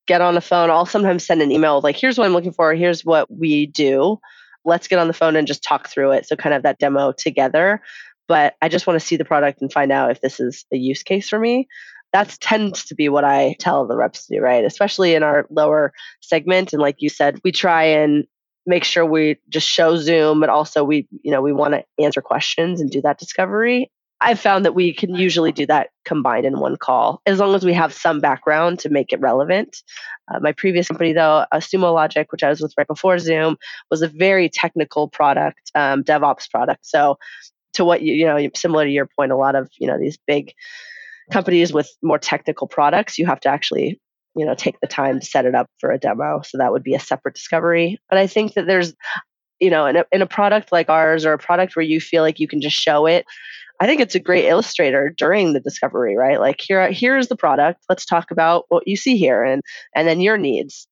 get 0.08 0.20
on 0.20 0.34
the 0.34 0.40
phone. 0.40 0.68
I'll 0.68 0.84
sometimes 0.84 1.24
send 1.24 1.40
an 1.40 1.52
email 1.52 1.80
like, 1.80 1.94
here's 1.94 2.18
what 2.18 2.26
I'm 2.26 2.32
looking 2.32 2.52
for, 2.52 2.74
here's 2.74 3.04
what 3.04 3.30
we 3.30 3.66
do. 3.66 4.18
Let's 4.64 4.88
get 4.88 4.98
on 4.98 5.06
the 5.06 5.14
phone 5.14 5.36
and 5.36 5.46
just 5.46 5.62
talk 5.62 5.88
through 5.88 6.10
it. 6.10 6.26
So, 6.26 6.34
kind 6.34 6.54
of 6.54 6.64
that 6.64 6.78
demo 6.78 7.12
together. 7.12 7.80
But 8.26 8.56
I 8.60 8.68
just 8.68 8.86
want 8.86 9.00
to 9.00 9.06
see 9.06 9.16
the 9.16 9.24
product 9.24 9.62
and 9.62 9.72
find 9.72 9.92
out 9.92 10.10
if 10.10 10.20
this 10.20 10.40
is 10.40 10.64
a 10.72 10.76
use 10.76 11.02
case 11.04 11.28
for 11.28 11.38
me. 11.38 11.68
That 12.12 12.36
tends 12.40 12.84
to 12.86 12.94
be 12.94 13.08
what 13.08 13.24
I 13.24 13.56
tell 13.58 13.86
the 13.86 13.96
reps 13.96 14.26
to 14.26 14.36
do, 14.36 14.40
right? 14.42 14.64
Especially 14.64 15.14
in 15.14 15.22
our 15.22 15.46
lower 15.50 15.92
segment. 16.20 16.72
And 16.72 16.82
like 16.82 16.96
you 16.98 17.08
said, 17.08 17.40
we 17.44 17.52
try 17.52 17.84
and 17.84 18.26
make 18.66 18.84
sure 18.84 19.04
we 19.04 19.38
just 19.48 19.68
show 19.68 19.96
Zoom, 19.96 20.40
but 20.40 20.48
also 20.48 20.84
we, 20.84 21.08
you 21.22 21.30
know, 21.30 21.40
we 21.42 21.52
want 21.52 21.74
to 21.74 21.84
answer 22.02 22.20
questions 22.20 22.80
and 22.80 22.90
do 22.90 23.00
that 23.02 23.18
discovery. 23.18 23.90
I've 24.22 24.38
found 24.38 24.66
that 24.66 24.74
we 24.74 24.92
can 24.92 25.14
usually 25.14 25.50
do 25.50 25.66
that 25.66 25.90
combined 26.04 26.44
in 26.44 26.60
one 26.60 26.76
call 26.76 27.22
as 27.24 27.38
long 27.38 27.54
as 27.54 27.64
we 27.64 27.72
have 27.72 27.92
some 27.92 28.20
background 28.20 28.78
to 28.80 28.90
make 28.90 29.12
it 29.12 29.20
relevant. 29.20 29.82
Uh, 30.30 30.40
my 30.40 30.52
previous 30.52 30.88
company, 30.88 31.14
though, 31.14 31.46
uh, 31.50 31.56
Sumo 31.56 31.94
Logic, 31.94 32.30
which 32.30 32.42
I 32.42 32.50
was 32.50 32.60
with 32.60 32.74
right 32.76 32.86
before 32.86 33.18
Zoom, 33.18 33.56
was 33.90 34.02
a 34.02 34.08
very 34.08 34.50
technical 34.50 35.08
product, 35.08 35.70
um, 35.74 36.04
DevOps 36.04 36.50
product. 36.50 36.84
So, 36.84 37.18
to 37.74 37.84
what 37.84 38.02
you, 38.02 38.12
you 38.12 38.26
know, 38.26 38.50
similar 38.54 38.84
to 38.84 38.90
your 38.90 39.08
point, 39.16 39.32
a 39.32 39.36
lot 39.36 39.54
of 39.54 39.70
you 39.78 39.86
know 39.86 39.98
these 39.98 40.18
big 40.26 40.52
companies 41.30 41.72
with 41.72 41.90
more 42.02 42.18
technical 42.18 42.66
products, 42.66 43.18
you 43.18 43.26
have 43.26 43.40
to 43.40 43.48
actually 43.48 44.00
you 44.36 44.46
know 44.46 44.54
take 44.54 44.78
the 44.80 44.86
time 44.86 45.20
to 45.20 45.26
set 45.26 45.44
it 45.44 45.54
up 45.54 45.68
for 45.80 45.90
a 45.90 45.98
demo. 45.98 46.40
So 46.42 46.58
that 46.58 46.72
would 46.72 46.82
be 46.82 46.94
a 46.94 47.00
separate 47.00 47.34
discovery. 47.34 47.98
But 48.08 48.18
i 48.18 48.26
think 48.26 48.54
that 48.54 48.66
there's 48.66 48.94
you 49.58 49.70
know 49.70 49.86
in 49.86 49.96
a, 49.96 50.04
in 50.12 50.22
a 50.22 50.26
product 50.26 50.72
like 50.72 50.88
ours 50.88 51.24
or 51.24 51.32
a 51.32 51.38
product 51.38 51.76
where 51.76 51.84
you 51.84 52.00
feel 52.00 52.22
like 52.22 52.40
you 52.40 52.48
can 52.48 52.60
just 52.60 52.76
show 52.76 53.06
it 53.06 53.26
i 53.80 53.86
think 53.86 54.00
it's 54.00 54.14
a 54.14 54.20
great 54.20 54.46
illustrator 54.46 55.12
during 55.16 55.52
the 55.52 55.60
discovery 55.60 56.16
right? 56.16 56.40
Like 56.40 56.60
here 56.60 56.90
here's 56.92 57.28
the 57.28 57.36
product. 57.36 57.84
Let's 57.88 58.04
talk 58.04 58.30
about 58.30 58.66
what 58.68 58.86
you 58.86 58.96
see 58.96 59.16
here 59.16 59.42
and 59.42 59.62
and 59.94 60.06
then 60.06 60.20
your 60.20 60.38
needs. 60.38 60.86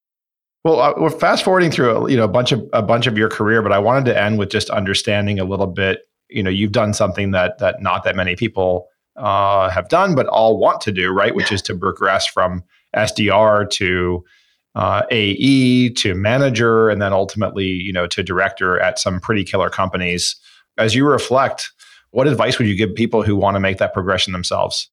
Well, 0.65 0.81
uh, 0.81 0.95
we're 0.99 1.11
fast 1.11 1.45
forwarding 1.45 1.71
through 1.71 1.91
a, 1.91 2.11
you 2.11 2.17
know 2.17 2.25
a 2.25 2.29
bunch 2.29 2.53
of 2.53 2.69
a 2.73 2.83
bunch 2.83 3.07
of 3.07 3.17
your 3.17 3.29
career, 3.29 3.63
but 3.63 3.73
I 3.73 3.79
wanted 3.79 4.05
to 4.07 4.21
end 4.21 4.39
with 4.39 4.51
just 4.51 4.71
understanding 4.71 5.39
a 5.39 5.45
little 5.45 5.67
bit. 5.67 6.01
You 6.29 6.43
know, 6.43 6.51
you've 6.51 6.73
done 6.73 6.93
something 6.93 7.31
that 7.31 7.59
that 7.59 7.81
not 7.81 8.05
that 8.05 8.17
many 8.17 8.37
people 8.37 8.89
uh, 9.19 9.69
have 9.71 9.89
done, 9.89 10.15
but 10.15 10.27
all 10.27 10.59
want 10.59 10.81
to 10.83 10.93
do, 10.93 11.11
right? 11.11 11.35
Which 11.35 11.53
is 11.53 11.63
to 11.63 11.77
progress 11.77 12.27
from 12.27 12.65
SDR 12.97 13.69
to 13.71 14.25
uh, 14.75 15.03
AE 15.11 15.91
to 15.91 16.15
manager, 16.15 16.89
and 16.89 17.03
then 17.03 17.13
ultimately, 17.13 17.67
you 17.67 17.93
know, 17.93 18.07
to 18.07 18.23
director 18.23 18.79
at 18.81 18.99
some 18.99 19.21
pretty 19.21 19.45
killer 19.45 19.71
companies. 19.71 20.37
As 20.77 20.95
you 20.95 21.07
reflect, 21.07 21.71
what 22.11 22.29
advice 22.29 22.59
would 22.59 22.69
you 22.69 22.77
give 22.77 22.95
people 22.95 23.23
who 23.23 23.37
want 23.37 23.57
to 23.57 23.61
make 23.61 23.79
that 23.79 23.93
progression 23.93 24.33
themselves? 24.33 24.89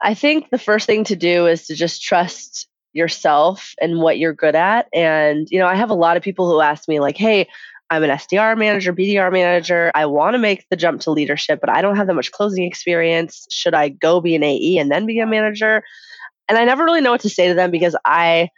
I 0.00 0.14
think 0.14 0.50
the 0.50 0.58
first 0.58 0.86
thing 0.86 1.04
to 1.04 1.16
do 1.16 1.46
is 1.46 1.66
to 1.66 1.74
just 1.74 2.02
trust 2.02 2.68
yourself 2.92 3.74
and 3.80 4.00
what 4.00 4.18
you're 4.18 4.34
good 4.34 4.54
at. 4.54 4.86
And, 4.92 5.48
you 5.50 5.58
know, 5.58 5.66
I 5.66 5.74
have 5.74 5.90
a 5.90 5.94
lot 5.94 6.16
of 6.16 6.22
people 6.22 6.50
who 6.50 6.60
ask 6.60 6.88
me, 6.88 7.00
like, 7.00 7.16
hey, 7.16 7.48
I'm 7.92 8.04
an 8.04 8.10
SDR 8.10 8.58
manager, 8.58 8.92
BDR 8.92 9.32
manager. 9.32 9.92
I 9.94 10.06
want 10.06 10.34
to 10.34 10.38
make 10.38 10.66
the 10.70 10.76
jump 10.76 11.02
to 11.02 11.12
leadership, 11.12 11.60
but 11.60 11.70
I 11.70 11.82
don't 11.82 11.96
have 11.96 12.08
that 12.08 12.14
much 12.14 12.32
closing 12.32 12.64
experience. 12.64 13.46
Should 13.52 13.74
I 13.74 13.90
go 13.90 14.20
be 14.20 14.34
an 14.34 14.44
AE 14.44 14.78
and 14.78 14.90
then 14.90 15.06
be 15.06 15.20
a 15.20 15.26
manager? 15.26 15.84
and 16.48 16.58
I 16.58 16.64
never 16.66 16.84
really 16.84 17.00
know 17.00 17.12
what 17.12 17.22
to 17.22 17.30
say 17.30 17.48
to 17.48 17.54
them 17.54 17.70
because 17.70 17.96
I 18.04 18.50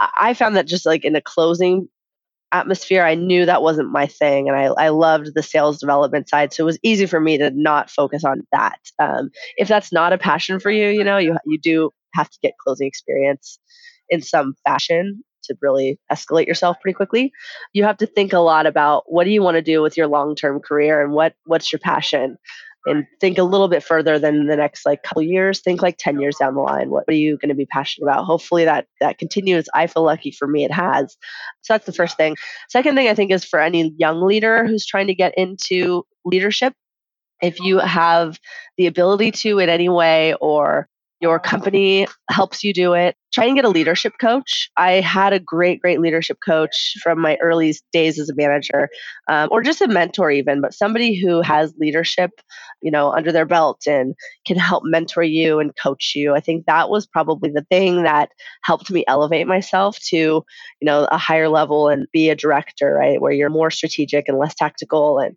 I 0.00 0.34
found 0.34 0.56
that 0.56 0.66
just 0.68 0.86
like 0.86 1.04
in 1.04 1.16
a 1.16 1.22
closing 1.22 1.88
atmosphere, 2.52 3.04
I 3.04 3.16
knew 3.16 3.46
that 3.46 3.62
wasn't 3.62 3.92
my 3.92 4.06
thing, 4.06 4.48
and 4.48 4.56
I 4.56 4.64
I 4.64 4.90
loved 4.90 5.34
the 5.34 5.42
sales 5.42 5.78
development 5.80 6.28
side, 6.28 6.52
so 6.52 6.64
it 6.64 6.66
was 6.66 6.78
easy 6.82 7.06
for 7.06 7.20
me 7.20 7.38
to 7.38 7.50
not 7.50 7.90
focus 7.90 8.24
on 8.24 8.46
that. 8.52 8.80
Um, 9.00 9.30
if 9.58 9.68
that's 9.68 9.92
not 9.92 10.12
a 10.12 10.18
passion 10.18 10.60
for 10.60 10.70
you, 10.70 10.88
you 10.88 11.04
know, 11.04 11.18
you 11.18 11.36
you 11.46 11.58
do 11.58 11.90
have 12.14 12.30
to 12.30 12.38
get 12.42 12.58
closing 12.58 12.86
experience 12.88 13.58
in 14.10 14.22
some 14.22 14.54
fashion 14.66 15.24
to 15.46 15.56
really 15.60 15.98
escalate 16.12 16.46
yourself 16.46 16.76
pretty 16.80 16.94
quickly. 16.94 17.32
You 17.72 17.84
have 17.84 17.96
to 17.98 18.06
think 18.06 18.32
a 18.32 18.38
lot 18.38 18.66
about 18.66 19.04
what 19.06 19.24
do 19.24 19.30
you 19.30 19.42
want 19.42 19.56
to 19.56 19.62
do 19.62 19.82
with 19.82 19.96
your 19.96 20.06
long 20.06 20.34
term 20.34 20.60
career 20.60 21.02
and 21.02 21.12
what 21.12 21.34
what's 21.44 21.72
your 21.72 21.80
passion? 21.80 22.36
And 22.88 23.04
think 23.20 23.36
a 23.36 23.42
little 23.42 23.66
bit 23.66 23.82
further 23.82 24.16
than 24.16 24.46
the 24.46 24.56
next 24.56 24.86
like 24.86 25.02
couple 25.02 25.22
years 25.22 25.60
think 25.60 25.82
like 25.82 25.96
10 25.98 26.20
years 26.20 26.36
down 26.36 26.54
the 26.54 26.60
line 26.60 26.88
what 26.88 27.02
are 27.08 27.14
you 27.14 27.36
going 27.36 27.48
to 27.48 27.54
be 27.54 27.66
passionate 27.66 28.06
about? 28.06 28.24
Hopefully 28.24 28.64
that 28.64 28.86
that 29.00 29.18
continues. 29.18 29.68
I 29.74 29.88
feel 29.88 30.04
lucky 30.04 30.30
for 30.30 30.46
me 30.46 30.64
it 30.64 30.72
has. 30.72 31.16
So 31.62 31.74
that's 31.74 31.86
the 31.86 31.92
first 31.92 32.16
thing. 32.16 32.36
Second 32.68 32.94
thing 32.94 33.08
i 33.08 33.14
think 33.14 33.32
is 33.32 33.44
for 33.44 33.60
any 33.60 33.92
young 33.98 34.22
leader 34.22 34.66
who's 34.66 34.86
trying 34.86 35.08
to 35.08 35.14
get 35.14 35.36
into 35.36 36.04
leadership 36.24 36.74
if 37.42 37.60
you 37.60 37.78
have 37.78 38.38
the 38.76 38.86
ability 38.86 39.30
to 39.30 39.58
in 39.58 39.68
any 39.68 39.88
way 39.88 40.34
or 40.40 40.88
your 41.20 41.38
company 41.38 42.06
helps 42.30 42.62
you 42.62 42.72
do 42.72 42.92
it. 42.92 43.16
Try 43.32 43.46
and 43.46 43.56
get 43.56 43.64
a 43.64 43.70
leadership 43.70 44.14
coach. 44.20 44.70
I 44.76 44.92
had 44.94 45.32
a 45.32 45.40
great, 45.40 45.80
great 45.80 46.00
leadership 46.00 46.38
coach 46.44 46.94
from 47.02 47.20
my 47.20 47.36
early 47.42 47.74
days 47.92 48.18
as 48.18 48.28
a 48.28 48.34
manager, 48.34 48.88
um, 49.28 49.48
or 49.50 49.62
just 49.62 49.80
a 49.80 49.88
mentor, 49.88 50.30
even, 50.30 50.60
but 50.60 50.74
somebody 50.74 51.14
who 51.18 51.40
has 51.42 51.74
leadership, 51.78 52.30
you 52.82 52.90
know, 52.90 53.10
under 53.12 53.32
their 53.32 53.46
belt 53.46 53.82
and 53.86 54.14
can 54.46 54.58
help 54.58 54.84
mentor 54.84 55.22
you 55.22 55.58
and 55.58 55.72
coach 55.82 56.12
you. 56.14 56.34
I 56.34 56.40
think 56.40 56.66
that 56.66 56.90
was 56.90 57.06
probably 57.06 57.50
the 57.50 57.66
thing 57.70 58.02
that 58.04 58.30
helped 58.62 58.90
me 58.90 59.04
elevate 59.06 59.46
myself 59.46 59.98
to, 60.08 60.16
you 60.16 60.44
know, 60.82 61.06
a 61.10 61.18
higher 61.18 61.48
level 61.48 61.88
and 61.88 62.06
be 62.12 62.30
a 62.30 62.36
director, 62.36 62.94
right, 62.94 63.20
where 63.20 63.32
you're 63.32 63.50
more 63.50 63.70
strategic 63.70 64.28
and 64.28 64.38
less 64.38 64.54
tactical 64.54 65.18
and 65.18 65.36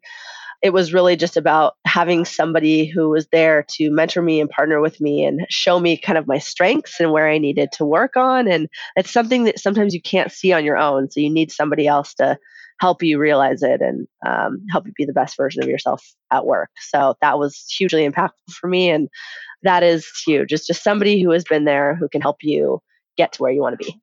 it 0.62 0.72
was 0.72 0.94
really 0.94 1.16
just 1.16 1.38
about 1.38 1.76
having 1.86 2.26
somebody 2.26 2.86
who 2.86 3.10
was 3.10 3.28
there 3.32 3.64
to 3.70 3.90
mentor 3.90 4.22
me 4.22 4.42
and 4.42 4.50
partner 4.50 4.82
with 4.82 5.00
me 5.00 5.24
and 5.24 5.46
show 5.50 5.80
me 5.80 5.98
kind 5.98 6.18
of 6.18 6.28
my 6.28 6.38
strengths 6.38 7.00
and 7.00 7.12
where 7.12 7.30
I 7.30 7.38
needed 7.38 7.72
to 7.74 7.86
work 7.86 8.18
on. 8.18 8.48
And 8.48 8.68
it's 8.96 9.12
something 9.12 9.46
that 9.46 9.60
sometimes 9.60 9.94
you 9.94 10.02
can't 10.02 10.32
see 10.32 10.52
on 10.52 10.66
your 10.66 10.78
own. 10.78 11.10
So 11.10 11.22
you 11.22 11.30
need 11.30 11.52
somebody 11.52 11.88
else 11.88 12.14
to 12.16 12.38
help 12.82 13.04
you 13.04 13.18
realize 13.20 13.62
it 13.62 13.82
and 13.82 14.08
um, 14.26 14.66
help 14.70 14.86
you 14.86 14.94
be 14.96 15.06
the 15.06 15.14
best 15.14 15.38
version 15.38 15.64
of 15.64 15.70
yourself 15.70 16.04
at 16.32 16.46
work. 16.46 16.70
So 16.80 17.16
that 17.22 17.40
was 17.40 17.66
hugely 17.78 18.08
impactful 18.08 18.54
for 18.60 18.68
me. 18.68 18.90
And 18.90 19.10
that 19.64 19.84
is 19.84 20.08
huge. 20.26 20.52
It's 20.52 20.68
just 20.68 20.84
somebody 20.84 21.22
who 21.22 21.32
has 21.32 21.44
been 21.44 21.66
there 21.66 21.96
who 21.96 22.08
can 22.10 22.22
help 22.22 22.38
you 22.42 22.80
get 23.18 23.34
to 23.34 23.42
where 23.42 23.52
you 23.52 23.62
want 23.62 23.80
to 23.80 23.86
be 23.86 24.00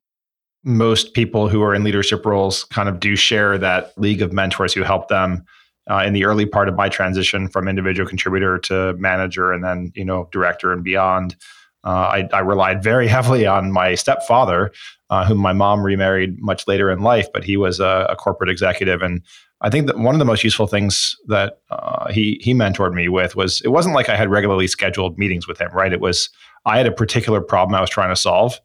most 0.63 1.13
people 1.13 1.47
who 1.47 1.63
are 1.63 1.73
in 1.73 1.83
leadership 1.83 2.25
roles 2.25 2.65
kind 2.65 2.89
of 2.89 2.99
do 2.99 3.15
share 3.15 3.57
that 3.57 3.97
league 3.97 4.21
of 4.21 4.33
mentors 4.33 4.73
who 4.73 4.83
help 4.83 5.07
them 5.07 5.45
uh, 5.89 6.03
in 6.05 6.13
the 6.13 6.25
early 6.25 6.45
part 6.45 6.67
of 6.67 6.75
my 6.75 6.89
transition 6.89 7.47
from 7.47 7.67
individual 7.67 8.07
contributor 8.07 8.57
to 8.59 8.93
manager 8.93 9.51
and 9.51 9.63
then 9.63 9.91
you 9.95 10.05
know 10.05 10.27
director 10.31 10.71
and 10.71 10.83
beyond 10.83 11.35
uh, 11.83 11.89
I, 12.11 12.29
I, 12.33 12.39
relied 12.39 12.83
very 12.83 13.07
heavily 13.15 13.45
on 13.45 13.71
my 13.71 13.95
stepfather 13.95 14.71
uh, 15.09 15.25
whom 15.25 15.37
my 15.37 15.53
mom 15.53 15.83
remarried 15.83 16.39
much 16.39 16.67
later 16.67 16.91
in 16.91 17.01
life 17.01 17.27
but 17.33 17.43
he 17.43 17.57
was 17.57 17.79
a, 17.79 18.07
a, 18.09 18.15
corporate 18.15 18.49
executive. 18.49 19.01
And 19.01 19.21
i 19.61 19.69
think 19.69 19.87
that 19.87 19.97
one 19.97 20.13
of 20.15 20.19
the 20.19 20.25
most 20.25 20.43
useful 20.43 20.67
things 20.67 21.15
that 21.27 21.61
uh, 21.71 22.11
he 22.11 22.39
he 22.41 22.53
mentored 22.53 22.93
me 22.93 23.07
with 23.07 23.35
was 23.35 23.61
it 23.61 23.69
wasn't 23.69 23.95
like 23.95 24.09
i 24.09 24.15
had 24.15 24.29
regularly 24.29 24.67
scheduled 24.67 25.17
meetings 25.17 25.47
with 25.47 25.59
him 25.59 25.71
right? 25.73 25.93
It 25.93 26.01
was 26.01 26.29
i 26.65 26.77
had 26.77 26.87
a 26.87 26.91
particular 26.91 27.41
problem 27.41 27.75
i 27.75 27.81
was 27.81 27.89
trying 27.89 28.09
to 28.09 28.15
solve 28.15 28.59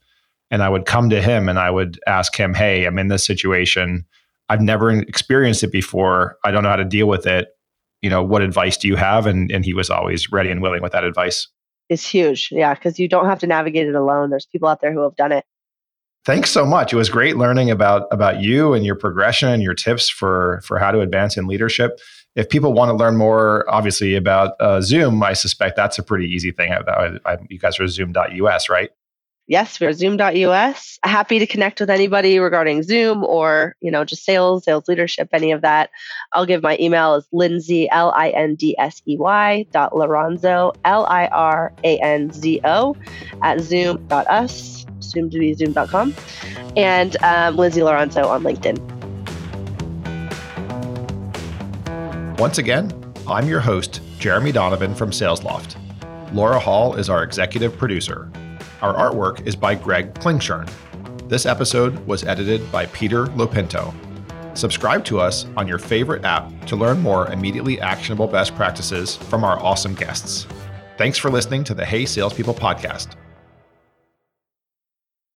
and 0.50 0.62
i 0.62 0.68
would 0.68 0.84
come 0.84 1.08
to 1.08 1.22
him 1.22 1.48
and 1.48 1.58
i 1.58 1.70
would 1.70 1.98
ask 2.06 2.36
him 2.36 2.52
hey 2.52 2.84
i'm 2.84 2.98
in 2.98 3.08
this 3.08 3.24
situation 3.24 4.04
I've 4.48 4.60
never 4.60 4.90
experienced 4.90 5.62
it 5.62 5.72
before. 5.72 6.36
I 6.44 6.50
don't 6.50 6.62
know 6.62 6.68
how 6.68 6.76
to 6.76 6.84
deal 6.84 7.06
with 7.08 7.26
it. 7.26 7.48
You 8.00 8.10
know, 8.10 8.22
what 8.22 8.42
advice 8.42 8.76
do 8.76 8.88
you 8.88 8.96
have? 8.96 9.26
And 9.26 9.50
and 9.50 9.64
he 9.64 9.74
was 9.74 9.90
always 9.90 10.30
ready 10.30 10.50
and 10.50 10.60
willing 10.60 10.82
with 10.82 10.92
that 10.92 11.04
advice. 11.04 11.48
It's 11.88 12.06
huge. 12.06 12.48
Yeah, 12.50 12.74
because 12.74 12.98
you 12.98 13.08
don't 13.08 13.26
have 13.26 13.38
to 13.40 13.46
navigate 13.46 13.86
it 13.86 13.94
alone. 13.94 14.30
There's 14.30 14.46
people 14.46 14.68
out 14.68 14.80
there 14.80 14.92
who 14.92 15.02
have 15.02 15.16
done 15.16 15.32
it. 15.32 15.44
Thanks 16.24 16.50
so 16.50 16.64
much. 16.64 16.92
It 16.92 16.96
was 16.96 17.08
great 17.08 17.36
learning 17.36 17.70
about 17.70 18.06
about 18.12 18.40
you 18.40 18.74
and 18.74 18.84
your 18.86 18.94
progression 18.94 19.48
and 19.48 19.62
your 19.62 19.74
tips 19.74 20.08
for 20.08 20.60
for 20.64 20.78
how 20.78 20.90
to 20.90 21.00
advance 21.00 21.36
in 21.36 21.46
leadership. 21.46 21.98
If 22.34 22.48
people 22.48 22.72
want 22.72 22.88
to 22.90 22.94
learn 22.94 23.16
more, 23.16 23.68
obviously 23.68 24.14
about 24.14 24.54
uh, 24.58 24.80
Zoom, 24.80 25.22
I 25.22 25.34
suspect 25.34 25.76
that's 25.76 25.98
a 25.98 26.02
pretty 26.02 26.26
easy 26.26 26.50
thing. 26.50 26.72
I, 26.72 27.18
I, 27.26 27.36
you 27.50 27.58
guys 27.58 27.78
are 27.78 27.86
Zoom.us, 27.86 28.70
right? 28.70 28.90
Yes, 29.46 29.80
we're 29.80 29.92
zoom.us. 29.92 30.98
Happy 31.02 31.38
to 31.38 31.46
connect 31.46 31.80
with 31.80 31.90
anybody 31.90 32.38
regarding 32.38 32.82
Zoom 32.82 33.24
or, 33.24 33.76
you 33.80 33.90
know, 33.90 34.04
just 34.04 34.24
sales, 34.24 34.64
sales 34.64 34.88
leadership, 34.88 35.28
any 35.32 35.52
of 35.52 35.62
that. 35.62 35.90
I'll 36.32 36.46
give 36.46 36.62
my 36.62 36.76
email 36.80 37.14
is 37.14 37.26
Lindsey, 37.32 37.88
L 37.90 38.12
I 38.16 38.30
N 38.30 38.54
D 38.54 38.76
S 38.78 39.02
E 39.06 39.16
Y 39.18 39.66
dot 39.70 39.92
Liranzo, 39.92 40.74
L 40.84 41.06
I 41.06 41.26
R 41.26 41.72
A 41.84 41.98
N 41.98 42.32
Z 42.32 42.60
O 42.64 42.96
at 43.42 43.60
zoom.us, 43.60 44.86
soon 45.00 45.30
to 45.30 45.38
be 45.38 45.54
zoom.com, 45.54 46.14
and 46.76 47.16
um, 47.22 47.56
Lindsey 47.56 47.80
Liranzo 47.80 48.26
on 48.26 48.42
LinkedIn. 48.42 48.78
Once 52.38 52.58
again, 52.58 52.92
I'm 53.28 53.48
your 53.48 53.60
host, 53.60 54.00
Jeremy 54.18 54.50
Donovan 54.50 54.94
from 54.94 55.10
SalesLoft. 55.10 55.76
Laura 56.32 56.58
Hall 56.58 56.94
is 56.94 57.08
our 57.08 57.22
executive 57.22 57.76
producer. 57.76 58.30
Our 58.82 58.94
artwork 58.94 59.46
is 59.46 59.54
by 59.54 59.76
Greg 59.76 60.12
Klingshern. 60.14 60.68
This 61.28 61.46
episode 61.46 62.04
was 62.04 62.24
edited 62.24 62.70
by 62.72 62.86
Peter 62.86 63.26
Lopinto. 63.26 63.94
Subscribe 64.54 65.04
to 65.04 65.20
us 65.20 65.46
on 65.56 65.68
your 65.68 65.78
favorite 65.78 66.24
app 66.24 66.50
to 66.66 66.74
learn 66.74 67.00
more 67.00 67.28
immediately 67.28 67.80
actionable 67.80 68.26
best 68.26 68.56
practices 68.56 69.14
from 69.14 69.44
our 69.44 69.58
awesome 69.62 69.94
guests. 69.94 70.48
Thanks 70.98 71.16
for 71.16 71.30
listening 71.30 71.62
to 71.64 71.74
the 71.74 71.86
Hey 71.86 72.04
Salespeople 72.04 72.54
podcast. 72.54 73.14